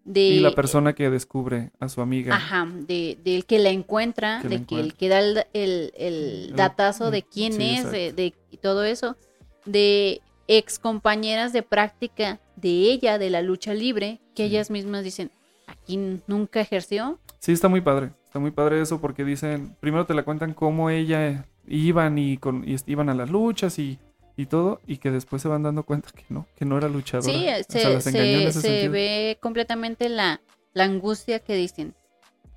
[0.06, 2.34] de, y la persona que descubre a su amiga.
[2.34, 6.52] Ajá, de, del que la encuentra, Que la de que el que da el, el-
[6.56, 8.32] datazo de el- quién sí, es, de, de
[8.62, 9.16] todo eso,
[9.64, 14.54] de ex compañeras de práctica de ella, de la lucha libre, que Sí.
[14.54, 15.30] ellas mismas dicen,
[15.66, 17.18] aquí nunca ejerció.
[17.40, 18.10] Sí, está muy padre.
[18.24, 22.62] Está muy padre eso porque dicen, primero te la cuentan cómo ella iban y, con,
[22.68, 23.98] y iban a las luchas y,
[24.36, 27.32] y todo, y que después se van dando cuenta que no, que no era luchadora.
[27.32, 30.40] Sí, O se, sea, las ve completamente la,
[30.74, 31.94] la angustia que dicen,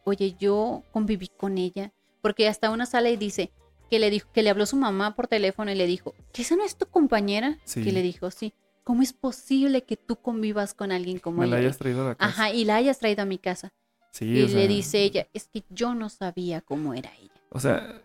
[0.04, 3.52] oye, yo conviví con ella, porque hasta una sale y dice
[3.90, 6.56] que le dijo, que le habló su mamá por teléfono y le dijo, ¿que esa
[6.56, 7.58] no es tu compañera?
[7.64, 7.84] Sí.
[7.84, 8.54] Que le dijo, sí.
[8.84, 11.68] ¿Cómo es posible que tú convivas con alguien como Me la ella?
[11.68, 12.30] hayas traído a la casa.
[12.30, 13.72] Ajá, y la hayas traído a mi casa.
[14.12, 17.32] Sí, y sea, le dice ella, es que yo no sabía cómo era ella.
[17.52, 18.02] O sea,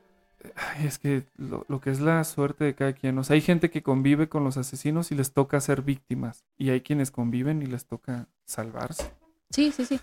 [0.82, 3.18] es que lo, lo que es la suerte de cada quien.
[3.18, 6.44] O sea, hay gente que convive con los asesinos y les toca ser víctimas.
[6.56, 9.10] Y hay quienes conviven y les toca salvarse.
[9.50, 10.00] Sí, sí, sí.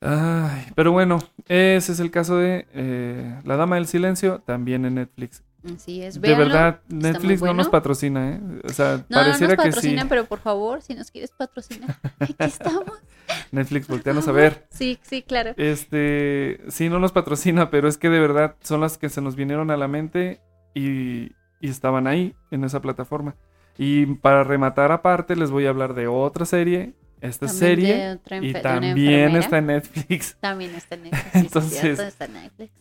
[0.00, 4.96] Ay, pero bueno, ese es el caso de eh, La Dama del Silencio, también en
[4.96, 5.44] Netflix.
[5.64, 6.20] Así es.
[6.20, 8.40] de verdad, Netflix no nos patrocina, ¿eh?
[8.64, 9.76] O sea, No, no pareciera nos que sí.
[9.76, 12.98] patrocinan, pero por favor, si nos quieres patrocinar, aquí estamos.
[13.52, 14.66] Netflix, volteanos a ver.
[14.70, 15.52] Sí, sí, claro.
[15.56, 19.36] Este, sí, no nos patrocina, pero es que de verdad son las que se nos
[19.36, 20.40] vinieron a la mente
[20.74, 23.36] y, y estaban ahí, en esa plataforma.
[23.78, 26.94] Y para rematar aparte, les voy a hablar de otra serie.
[27.20, 28.18] Esta También serie
[28.50, 30.36] y también está en Netflix.
[30.40, 31.22] También está en Netflix.
[31.32, 32.72] sí, sí, Entonces, cierto, está en Netflix.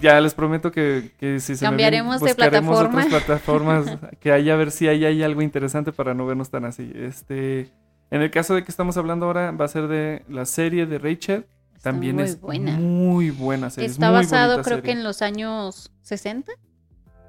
[0.00, 2.88] Ya les prometo que, que si se me vienen, Cambiaremos de plataforma.
[2.88, 6.64] otras plataformas que haya a ver si ahí hay algo interesante para no vernos tan
[6.64, 6.90] así.
[6.94, 7.70] Este,
[8.10, 10.98] en el caso de que estamos hablando ahora va a ser de la serie de
[10.98, 11.46] Rachel.
[11.74, 12.72] Está También muy es buena.
[12.78, 13.86] muy buena serie.
[13.86, 14.82] es Está muy basado, creo serie.
[14.82, 16.52] que en los años 60,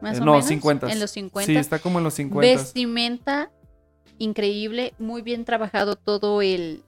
[0.02, 0.46] más Eh, o no, menos.
[0.48, 0.90] 50.
[0.92, 1.46] En los 50.
[1.52, 2.40] Sí, está como en los 50.
[2.62, 3.52] Vestimenta
[4.20, 6.84] increíble, muy bien trabajado todo el,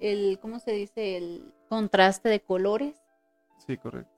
[0.00, 1.16] el, ¿cómo se dice?
[1.16, 2.94] El contraste de colores,
[3.68, 4.12] Sí, correcto.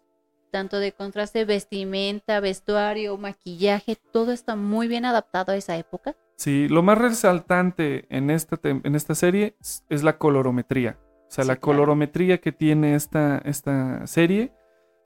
[0.53, 6.17] tanto de contraste vestimenta, vestuario, maquillaje, todo está muy bien adaptado a esa época.
[6.37, 10.99] Sí, lo más resaltante en esta, en esta serie es, la colorometría.
[11.29, 11.61] O sea, Sí, la claro.
[11.61, 14.53] colorometría que tiene esta, esta serie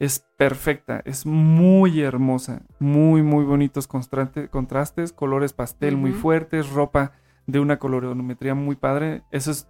[0.01, 7.13] es perfecta, es muy hermosa, muy, muy bonitos contrastes, colores pastel muy fuertes, ropa
[7.47, 9.25] de una colorometría muy padre.
[9.33, 9.69] Eso es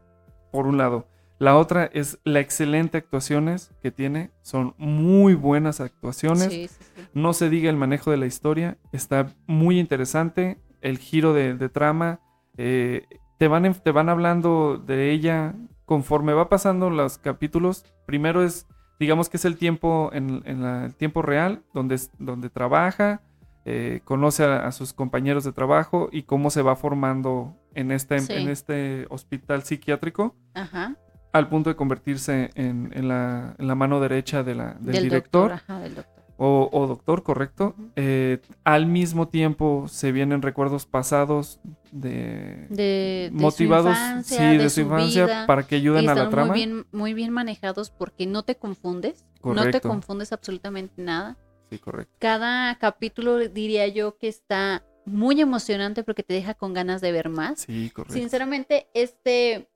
[0.53, 1.09] por un lado.
[1.45, 6.45] La otra es la excelente actuaciones que tiene, son muy buenas actuaciones.
[6.53, 7.03] Sí, sí, sí.
[7.13, 10.59] No se diga el manejo de la historia, está muy interesante.
[10.81, 12.21] El giro de, de trama,
[12.57, 13.07] eh,
[13.39, 17.85] te, van, te van hablando de ella conforme va pasando los capítulos.
[18.07, 18.67] Primero es,
[18.99, 23.21] digamos que es el tiempo, en, en la- el tiempo real, donde, donde trabaja,
[23.67, 28.19] eh, conoce a, a sus compañeros de trabajo y cómo se va formando en este,
[28.21, 28.33] Sí.
[28.33, 30.97] en este hospital psiquiátrico Ajá.
[31.35, 35.03] Al punto de convertirse en, en la, en la mano derecha de la- del, Del
[35.03, 35.53] director doctor.
[35.53, 36.25] Ajá, del doctor.
[36.37, 37.75] o, o doctor, correcto.
[37.97, 41.61] Eh, al mismo tiempo se vienen recuerdos pasados
[41.93, 45.47] de, De, de motivados, su infancia, sí, de, su infancia vida.
[45.47, 46.47] para que ayuden a la trama.
[46.53, 49.25] Muy bien, muy bien manejados porque no te confundes.
[49.43, 49.89] No te Correcto.
[49.89, 51.37] confundes absolutamente nada.
[51.71, 52.15] Sí, correcto.
[52.21, 57.29] Cada capítulo diría yo que está muy emocionante porque te deja con ganas de ver
[57.29, 57.61] más.
[57.63, 58.15] Sí, correcto.
[58.15, 59.69] Sinceramente, este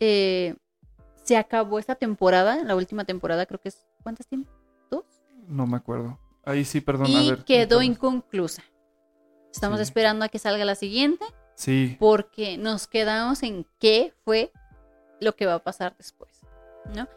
[0.00, 0.54] eh,
[1.26, 4.46] se acabó esta temporada, la última temporada creo que es ¿cuántas tiene?
[4.90, 5.04] ¿Dos?
[5.48, 6.18] No me acuerdo.
[6.44, 7.06] Ahí sí, perdón.
[7.06, 8.62] a y ver, quedó entonces- inconclusa.
[9.52, 9.82] Estamos Sí.
[9.82, 11.24] esperando a que salga la siguiente
[11.54, 14.52] Sí, porque nos quedamos en qué fue
[15.20, 16.42] lo que va a pasar después,
[16.94, 17.08] ¿no?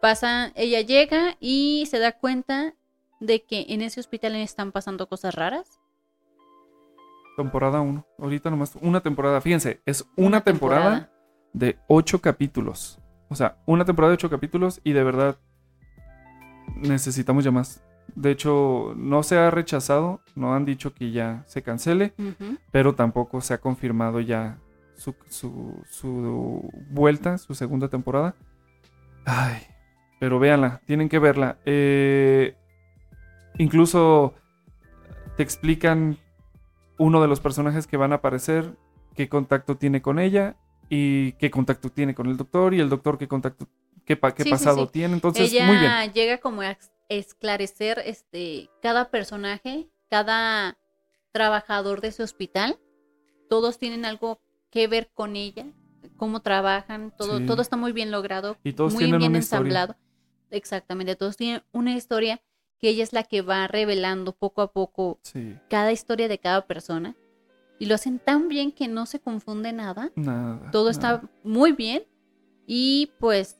[0.00, 2.74] Pasa, ella llega y se da cuenta
[3.20, 5.80] de que en ese hospital le están pasando cosas raras.
[7.36, 8.04] temporada 1.
[8.18, 9.40] Ahorita nomás una temporada.
[9.40, 11.10] Fíjense, es una, temporada,
[11.52, 12.98] de ocho capítulos.
[13.28, 15.38] O sea, una temporada de ocho capítulos y de verdad
[16.76, 17.82] necesitamos ya más.
[18.14, 22.14] De hecho, no se ha rechazado, no han dicho que ya se cancele,
[22.72, 24.58] pero tampoco se ha confirmado ya
[24.96, 28.34] su, su, su vuelta, su segunda temporada.
[29.26, 29.62] Ay,
[30.18, 31.58] pero véanla, tienen que verla.
[31.66, 32.56] Eh,
[33.58, 34.34] incluso
[35.36, 36.16] te explican
[36.96, 38.74] uno de los personajes que van a aparecer,
[39.14, 40.56] qué contacto tiene con ella
[40.88, 43.66] y qué contacto tiene con el doctor y el doctor qué contacto,
[44.04, 44.92] qué, pa- qué Sí, sí, pasado sí.
[44.92, 45.14] tiene.
[45.14, 46.12] Entonces, ella muy bien.
[46.12, 46.76] llega como a
[47.08, 50.78] esclarecer este cada personaje, cada
[51.32, 52.78] trabajador de ese hospital.
[53.48, 55.66] Todos tienen algo que ver con ella,
[56.16, 59.60] cómo trabajan, todo, todo está muy bien logrado, Y todos muy tienen bien una historia.
[59.60, 59.96] ensamblado.
[60.50, 62.40] Exactamente, todos tienen una historia
[62.78, 65.18] que ella es la que va revelando poco a poco
[65.68, 67.16] cada historia de cada persona.
[67.78, 70.10] Y lo hacen tan bien que no se confunde nada.
[70.16, 70.70] nada.
[70.70, 70.90] Todo nada.
[70.90, 72.02] está muy bien.
[72.66, 73.56] Y pues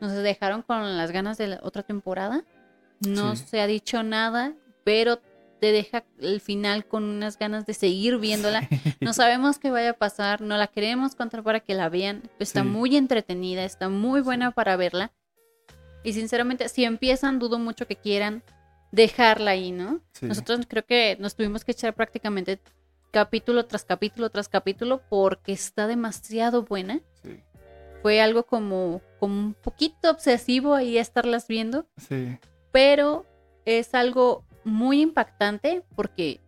[0.00, 2.44] nos dejaron con las ganas de la otra temporada.
[3.06, 3.44] No Sí.
[3.46, 4.54] se ha dicho nada,
[4.84, 5.20] pero
[5.60, 8.68] te deja el final con unas ganas de seguir viéndola.
[9.00, 12.22] No sabemos qué vaya a pasar, no la queremos contar para que la vean.
[12.38, 12.68] Está Sí.
[12.68, 15.12] muy entretenida, está muy buena para verla.
[16.04, 18.42] Y sinceramente, si empiezan, dudo mucho que quieran
[18.92, 20.00] dejarla ahí, ¿no?
[20.22, 22.60] Nosotros creo que nos tuvimos que echar prácticamente
[23.10, 27.00] capítulo tras capítulo tras capítulo porque está demasiado buena.
[27.22, 27.42] Sí,
[28.02, 32.38] Fue algo como, como un poquito obsesivo ahí estarlas viendo, sí,
[32.72, 33.26] pero
[33.64, 36.40] es algo muy impactante porque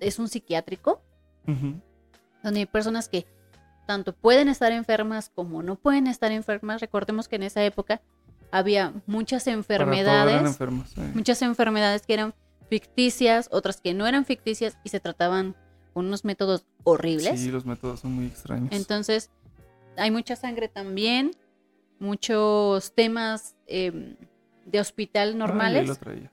[0.00, 1.02] es un psiquiátrico
[2.42, 3.26] donde hay personas que
[3.86, 6.80] tanto pueden estar enfermas como no pueden estar enfermas.
[6.80, 8.00] Recordemos que en esa época
[8.50, 10.90] había muchas enfermedades, eran enfermos.
[10.90, 11.00] sí.
[11.14, 12.34] muchas enfermedades que eran
[12.68, 15.56] ficticias, otras que no eran ficticias y se trataban
[15.94, 17.40] unos métodos horribles.
[17.40, 18.70] Sí, los métodos son muy extraños.
[18.72, 19.30] Entonces,
[19.96, 21.32] hay mucha sangre también,
[21.98, 24.16] muchos temas eh,
[24.66, 25.98] de hospital Ah, normales.
[25.98, 26.32] traías.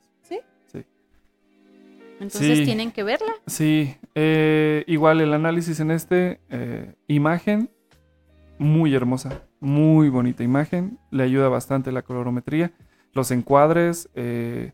[2.19, 2.65] Entonces Sí.
[2.65, 3.31] tienen que verla.
[3.47, 7.71] Sí, eh, igual el análisis en este, eh, imagen
[8.57, 12.73] muy hermosa, muy bonita imagen, le ayuda bastante la colorometría,
[13.13, 14.73] los encuadres, eh,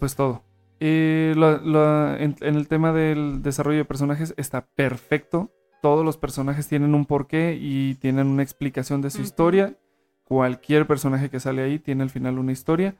[0.00, 0.42] pues todo.
[0.84, 6.96] Eh, en, en el tema del desarrollo de personajes está perfecto, todos los personajes tienen
[6.96, 9.76] un porqué y tienen una explicación de su historia,
[10.24, 12.96] cualquier personaje que sale ahí tiene al final una historia.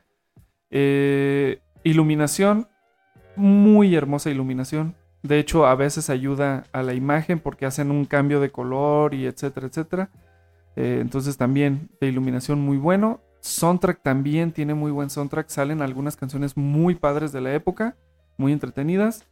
[0.70, 2.68] Eh, iluminación,
[3.34, 4.94] muy hermosa iluminación.
[5.24, 9.26] De hecho, a veces ayuda a la imagen porque hacen un cambio de color y
[9.26, 10.10] etcétera, etcétera.
[10.76, 13.20] Eh, entonces también de iluminación muy bueno.
[13.42, 15.48] Soundtrack también tiene muy buen soundtrack.
[15.48, 17.96] Salen algunas canciones muy padres de la época,
[18.38, 19.26] muy entretenidas.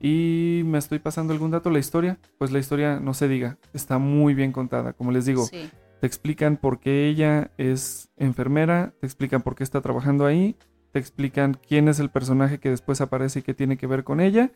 [0.00, 2.18] Y me estoy pasando algún dato, la historia.
[2.38, 4.92] Pues la historia no se diga, está muy bien contada.
[4.92, 5.68] Como les digo, Sí.
[6.00, 10.54] te explican por qué ella es enfermera, te explican por qué está trabajando ahí,
[10.92, 14.20] te explican quién es el personaje que después aparece y qué tiene que ver con
[14.20, 14.52] ella.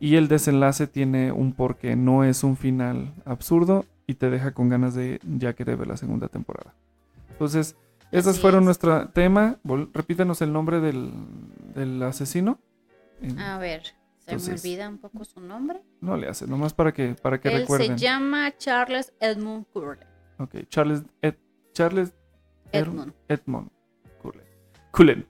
[0.00, 4.70] Y el desenlace tiene un porqué, no es un final absurdo y te deja con
[4.70, 6.74] ganas de ya querer ver la segunda temporada.
[7.30, 7.76] Entonces,
[8.12, 8.64] Así fueron es.
[8.66, 9.58] nuestro tema.
[9.64, 11.10] Vol- Repítenos el nombre del,
[11.74, 12.58] del asesino.
[13.22, 13.84] En- A ver,
[14.18, 15.82] se Entonces- me olvida un poco su nombre.
[16.00, 17.98] No le hace, nomás para que, para que Él recuerden.
[17.98, 20.06] se llama Charles Edmund Curley.
[20.38, 21.36] Ok, Charles, Ed-
[21.72, 22.14] Charles
[22.72, 23.12] Edmund.
[23.28, 23.70] Edmond
[24.22, 24.44] Cullen.
[24.92, 25.26] Cullen.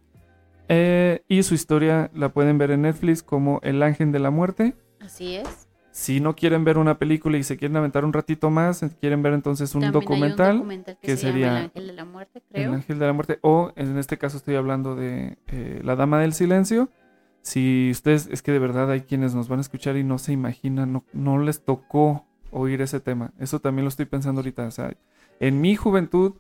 [0.68, 4.76] Eh, y su historia la pueden ver en Netflix como El Ángel de la Muerte.
[5.00, 5.68] Así es.
[5.92, 9.32] Si no quieren ver una película y se quieren aventar un ratito más, quieren ver
[9.32, 12.38] entonces un documental, un documental que, que se sería llama El Ángel de la Muerte,
[12.38, 12.72] El creo.
[12.74, 16.32] Ángel de la Muerte, o en este caso estoy hablando de eh, La Dama del
[16.32, 16.88] Silencio.
[17.42, 20.32] Si ustedes, es que de verdad hay quienes nos van a escuchar y no se
[20.32, 23.32] imaginan, no, no les tocó oír ese tema.
[23.38, 24.66] Eso también lo estoy pensando ahorita.
[24.66, 24.94] O sea,
[25.40, 26.34] en mi juventud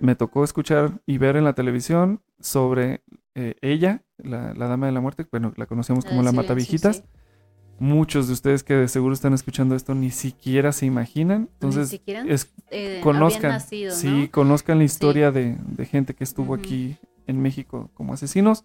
[0.00, 3.02] me tocó escuchar y ver en la televisión sobre
[3.34, 5.26] eh, ella, la, la Dama de la Muerte.
[5.30, 6.96] Bueno, la conocemos como la silencio, Matavijitas.
[6.96, 7.02] sí.
[7.78, 11.42] Muchos de ustedes que de seguro están escuchando esto ni siquiera se imaginan.
[11.42, 13.96] Ni Entonces, siquiera es, eh, conozcan, nacido, ¿no?
[13.96, 16.96] sí, conozcan la historia de, de gente que estuvo aquí
[17.26, 18.64] en México como asesinos.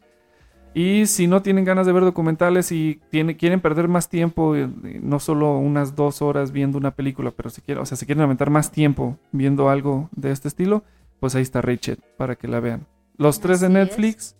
[0.73, 4.69] Y si no tienen ganas de ver documentales y tiene, quieren perder más tiempo, eh,
[5.01, 8.23] no solo unas dos horas viendo una película, pero si quieren, o sea, si quieren
[8.23, 10.83] aventar más tiempo viendo algo de este estilo,
[11.19, 12.87] pues ahí está Rachel para que la vean.
[13.17, 13.73] Los tres de es.
[13.73, 14.35] Netflix.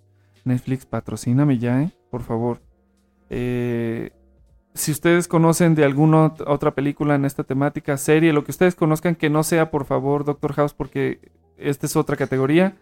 [0.45, 1.91] Netflix, patrocíname ya, ¿eh?
[2.09, 2.61] por favor.
[3.29, 4.11] Eh,
[4.73, 8.75] si ustedes conocen de alguna ot- otra película en esta temática, serie, lo que ustedes
[8.75, 12.75] conozcan, que no sea, por favor, Doctor House, porque esta es otra categoría.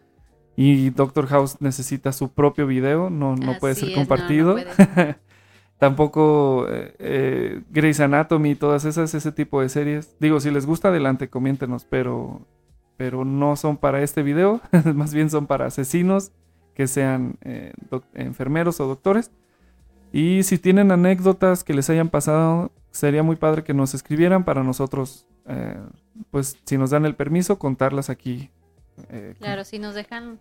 [0.55, 4.53] Y Doctor House necesita su propio video, no, no puede ser es, no, no compartido.
[4.53, 5.17] puede.
[5.79, 10.17] Tampoco eh, eh, Grey's Anatomy, todas esas, ese tipo de series.
[10.19, 12.45] Digo, si les gusta, adelante, coméntenos, pero,
[12.97, 14.59] pero no son para este video,
[14.93, 16.31] más bien son para asesinos
[16.75, 17.71] que sean eh,
[18.13, 19.31] enfermeros o doctores.
[20.11, 24.63] Y si tienen anécdotas que les hayan pasado, sería muy padre que nos escribieran para
[24.63, 25.77] nosotros, eh,
[26.31, 28.49] pues si nos dan el permiso, contarlas aquí.
[29.09, 30.39] eh, con- Claro, si nos dejan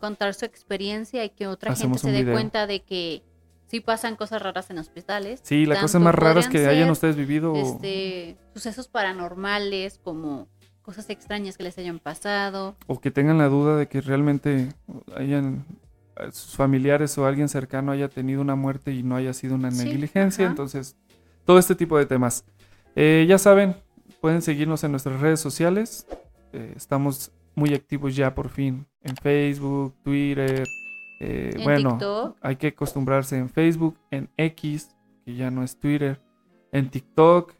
[0.00, 2.34] contar su experiencia y que otra Hacemos gente se dé video.
[2.34, 3.22] cuenta de que
[3.66, 5.40] sí pasan cosas raras en hospitales.
[5.42, 7.54] Sí, las cosas más raras que hayan ustedes vivido.
[7.56, 10.46] Este, sucesos paranormales como
[10.82, 12.76] cosas extrañas que les hayan pasado.
[12.86, 14.68] o que tengan la duda de que realmente
[15.16, 15.64] hayan
[16.32, 19.84] sus familiares o alguien cercano haya tenido una muerte y no haya sido una Sí,
[19.84, 20.44] negligencia.
[20.46, 20.50] ajá.
[20.52, 20.96] Entonces,
[21.44, 22.44] todo este tipo de temas.
[22.94, 23.76] Eh, ya saben,
[24.20, 26.06] pueden seguirnos en nuestras redes sociales.
[26.52, 30.64] Eh, estamos muy activos ya por fin en Facebook, Twitter.
[31.20, 32.36] eh, En bueno, TikTok.
[32.42, 34.90] hay que acostumbrarse en Facebook, en X,
[35.24, 36.20] que ya no es Twitter,
[36.72, 37.52] en TikTok.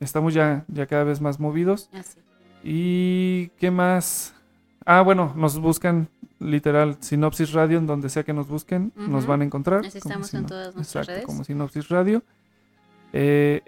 [0.00, 1.90] estamos ya, ya cada vez más movidos.
[1.92, 2.20] Así.
[2.62, 4.34] ¿Y qué más?
[4.84, 6.08] Ah, bueno, nos buscan
[6.40, 9.84] literal Sinopsis Radio, en donde sea que nos busquen, nos van a encontrar.
[9.84, 11.26] Estamos en todas nuestras Exacto, redes.
[11.26, 12.22] como Sinopsis Radio.
[13.12, 13.62] Eh,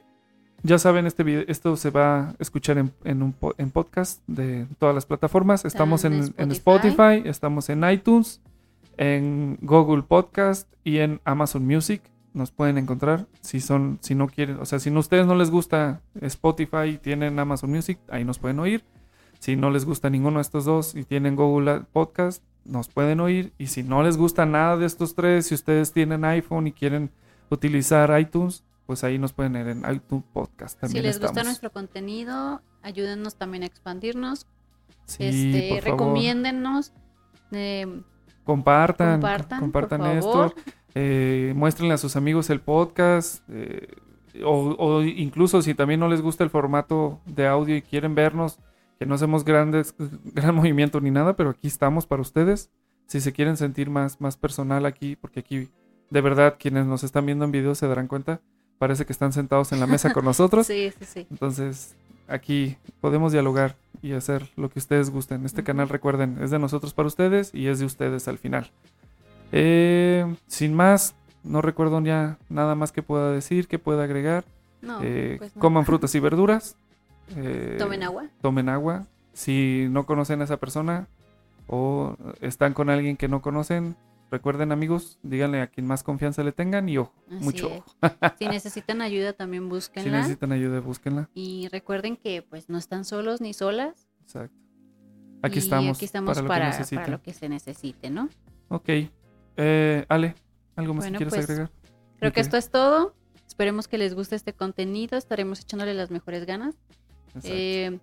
[0.62, 4.23] ya saben, este video, esto se va a escuchar en, en un po- en podcast
[4.27, 5.64] de todas las plataformas.
[5.64, 6.89] Estamos en, en en Spotify.
[6.91, 8.43] Spotify, estamos en iTunes,
[8.99, 12.03] en Google Podcast y en Amazon Music.
[12.35, 15.51] Nos pueden encontrar si son, si no quieren, o sea, si no ustedes no les
[15.51, 18.85] gusta Spotify y tienen Amazon Music, ahí nos pueden oír.
[19.41, 23.53] Si no les gusta ninguno de estos dos y tienen Google Podcast, nos pueden oír.
[23.59, 27.11] Y si no les gusta nada de estos tres, si ustedes tienen iPhone y quieren
[27.51, 30.75] utilizar iTunes, pues ahí nos pueden ver en iTunes Podcast.
[30.77, 31.33] Si También les estamos.
[31.33, 34.47] gusta nuestro contenido, ayúdennos también a expandirnos.
[35.05, 36.93] Sí, este, recomiéndennos.
[37.53, 37.87] eh,
[38.45, 39.21] Compartan,
[39.61, 40.55] Compartan, esto.
[40.95, 43.43] eh, muéstrenle a sus amigos el podcast.
[43.51, 43.89] eh,
[44.45, 48.59] o, o incluso si también no les gusta el formato de audio y quieren vernos,
[49.01, 49.94] que no hacemos grandes,
[50.34, 52.70] gran movimiento ni nada, pero aquí estamos para ustedes.
[53.07, 55.68] Si se quieren sentir más, más personal aquí, porque aquí,
[56.11, 58.40] de verdad, quienes nos están viendo en video se darán cuenta,
[58.78, 60.66] parece que están sentados en la mesa con nosotros.
[60.66, 61.26] sí, sí, sí.
[61.30, 61.96] Entonces,
[62.28, 65.46] aquí podemos dialogar y hacer lo que ustedes gusten.
[65.46, 68.70] Este canal, recuerden, es de nosotros para ustedes y es de ustedes al final.
[69.51, 74.44] Eh, sin más, no recuerdo ya nada más que pueda decir, que pueda agregar.
[74.82, 75.61] No, Eh, pues no.
[75.61, 76.76] Coman frutas y verduras.
[77.37, 78.28] Eh, Tomen agua.
[78.41, 79.07] Tomen agua.
[79.33, 81.09] Si no conocen a esa persona
[81.66, 83.97] o están con alguien que no conocen,
[84.31, 87.85] recuerden amigos, díganle a quien más confianza le tengan y ojo, Así mucho ojo.
[88.39, 90.18] Si necesitan ayuda, también Si búsquenla.
[90.18, 91.31] necesitan ayuda, búsquenla.
[91.35, 94.09] Y recuerden que pues no están solos ni solas.
[94.22, 94.57] Exacto.
[95.43, 96.99] Aquí y estamos, Aquí estamos para, para, lo que necesiten.
[97.05, 98.28] para lo que se necesite, ¿no?
[98.68, 98.89] Ok.
[99.57, 100.35] Eh, Ale,
[100.76, 101.70] ¿algo más Bueno, que quieras pues, agregar?
[102.18, 103.14] Creo que esto es todo.
[103.47, 105.16] Esperemos que les guste este contenido.
[105.16, 106.76] Estaremos echándole las mejores ganas.
[107.45, 107.99] Eh,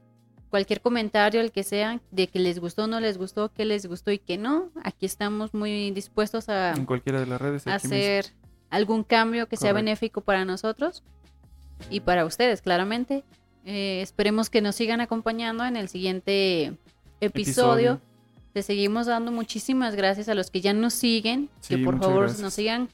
[0.49, 4.11] cualquier comentario, el que sea, de que les gustó no les gustó, que les gustó
[4.11, 7.65] y que no, aquí estamos muy dispuestos a, en cualquiera de las redes.
[7.65, 7.73] mismo.
[7.75, 8.25] hacer
[8.69, 11.03] algún cambio que sea benéfico para nosotros
[11.89, 13.23] y para ustedes, claramente.
[13.65, 16.77] Eh, esperemos que nos sigan acompañando en el siguiente
[17.19, 17.93] episodio.
[17.93, 18.01] Episodio.
[18.63, 22.41] Seguimos dando muchísimas gracias a los que ya nos siguen, Sí, que por favor gracias.
[22.41, 22.89] nos sigan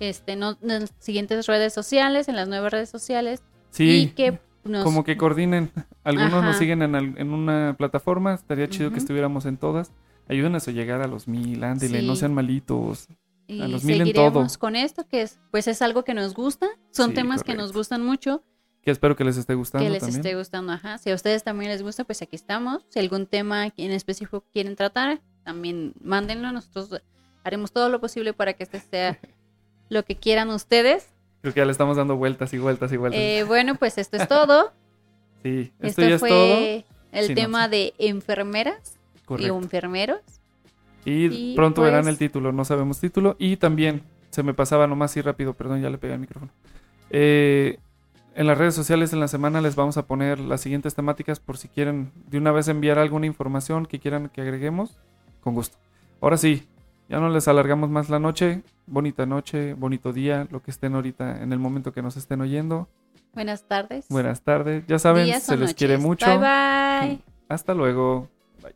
[0.00, 3.40] este, no- en las siguientes redes sociales, en las nuevas redes sociales,
[3.72, 4.84] y Sí, que nos...
[4.84, 5.70] como que coordinen.
[6.04, 8.34] Algunos nos siguen en, una plataforma.
[8.34, 9.92] Estaría chido que estuviéramos en todas.
[10.28, 13.08] Ayúdenos a llegar a los mil, ándele, no sean malitos.
[13.48, 14.60] y a los mil en seguiremos todo.
[14.60, 17.72] con esto, que es, pues es algo que nos gusta, son Sí, temas que nos
[17.72, 18.44] gustan mucho,
[18.82, 20.20] Que espero que les esté gustando que les también.
[20.20, 20.98] esté gustando, ajá.
[20.98, 22.86] Si a ustedes también les gusta, pues aquí estamos.
[22.90, 26.52] Si algún tema en específico quieren tratar, también mándenlo.
[26.52, 27.02] Nosotros
[27.42, 29.18] haremos todo lo posible para que este sea
[29.88, 31.08] lo que quieran ustedes.
[31.42, 33.20] Creo que ya le estamos dando vueltas y vueltas y vueltas.
[33.20, 34.72] Eh, bueno, pues esto es todo.
[35.42, 36.28] sí, esto Esto ya es todo.
[36.28, 37.70] fue el Sí, no, tema sí.
[37.70, 38.98] de enfermeras
[39.38, 40.20] y enfermeros.
[41.04, 43.36] Y, Y, pronto verán pues- el título, no sabemos título.
[43.38, 46.52] Y también, se me pasaba nomás así rápido, perdón, ya le pegué al micrófono.
[47.10, 47.78] Eh,
[48.34, 51.56] en las redes sociales en la semana les vamos a poner las siguientes temáticas por
[51.58, 54.98] si quieren de una vez enviar alguna información que quieran que agreguemos,
[55.40, 55.78] con gusto.
[56.20, 56.68] Ahora sí,
[57.10, 58.62] ya no les alargamos más la noche.
[58.86, 62.88] Bonita noche, bonito día, lo que estén ahorita en el momento que nos estén oyendo.
[63.34, 64.06] Buenas tardes.
[64.08, 66.26] Buenas tardes, ya saben, días se les quiere mucho.
[66.26, 67.20] Bye bye.
[67.48, 68.28] Hasta luego.
[68.62, 68.74] Bye.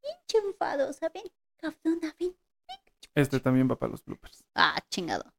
[0.00, 0.38] Pinche
[1.56, 2.36] cabrona, ven.
[3.16, 4.44] Este también va para los bloopers.
[4.54, 5.35] Ah, chingado.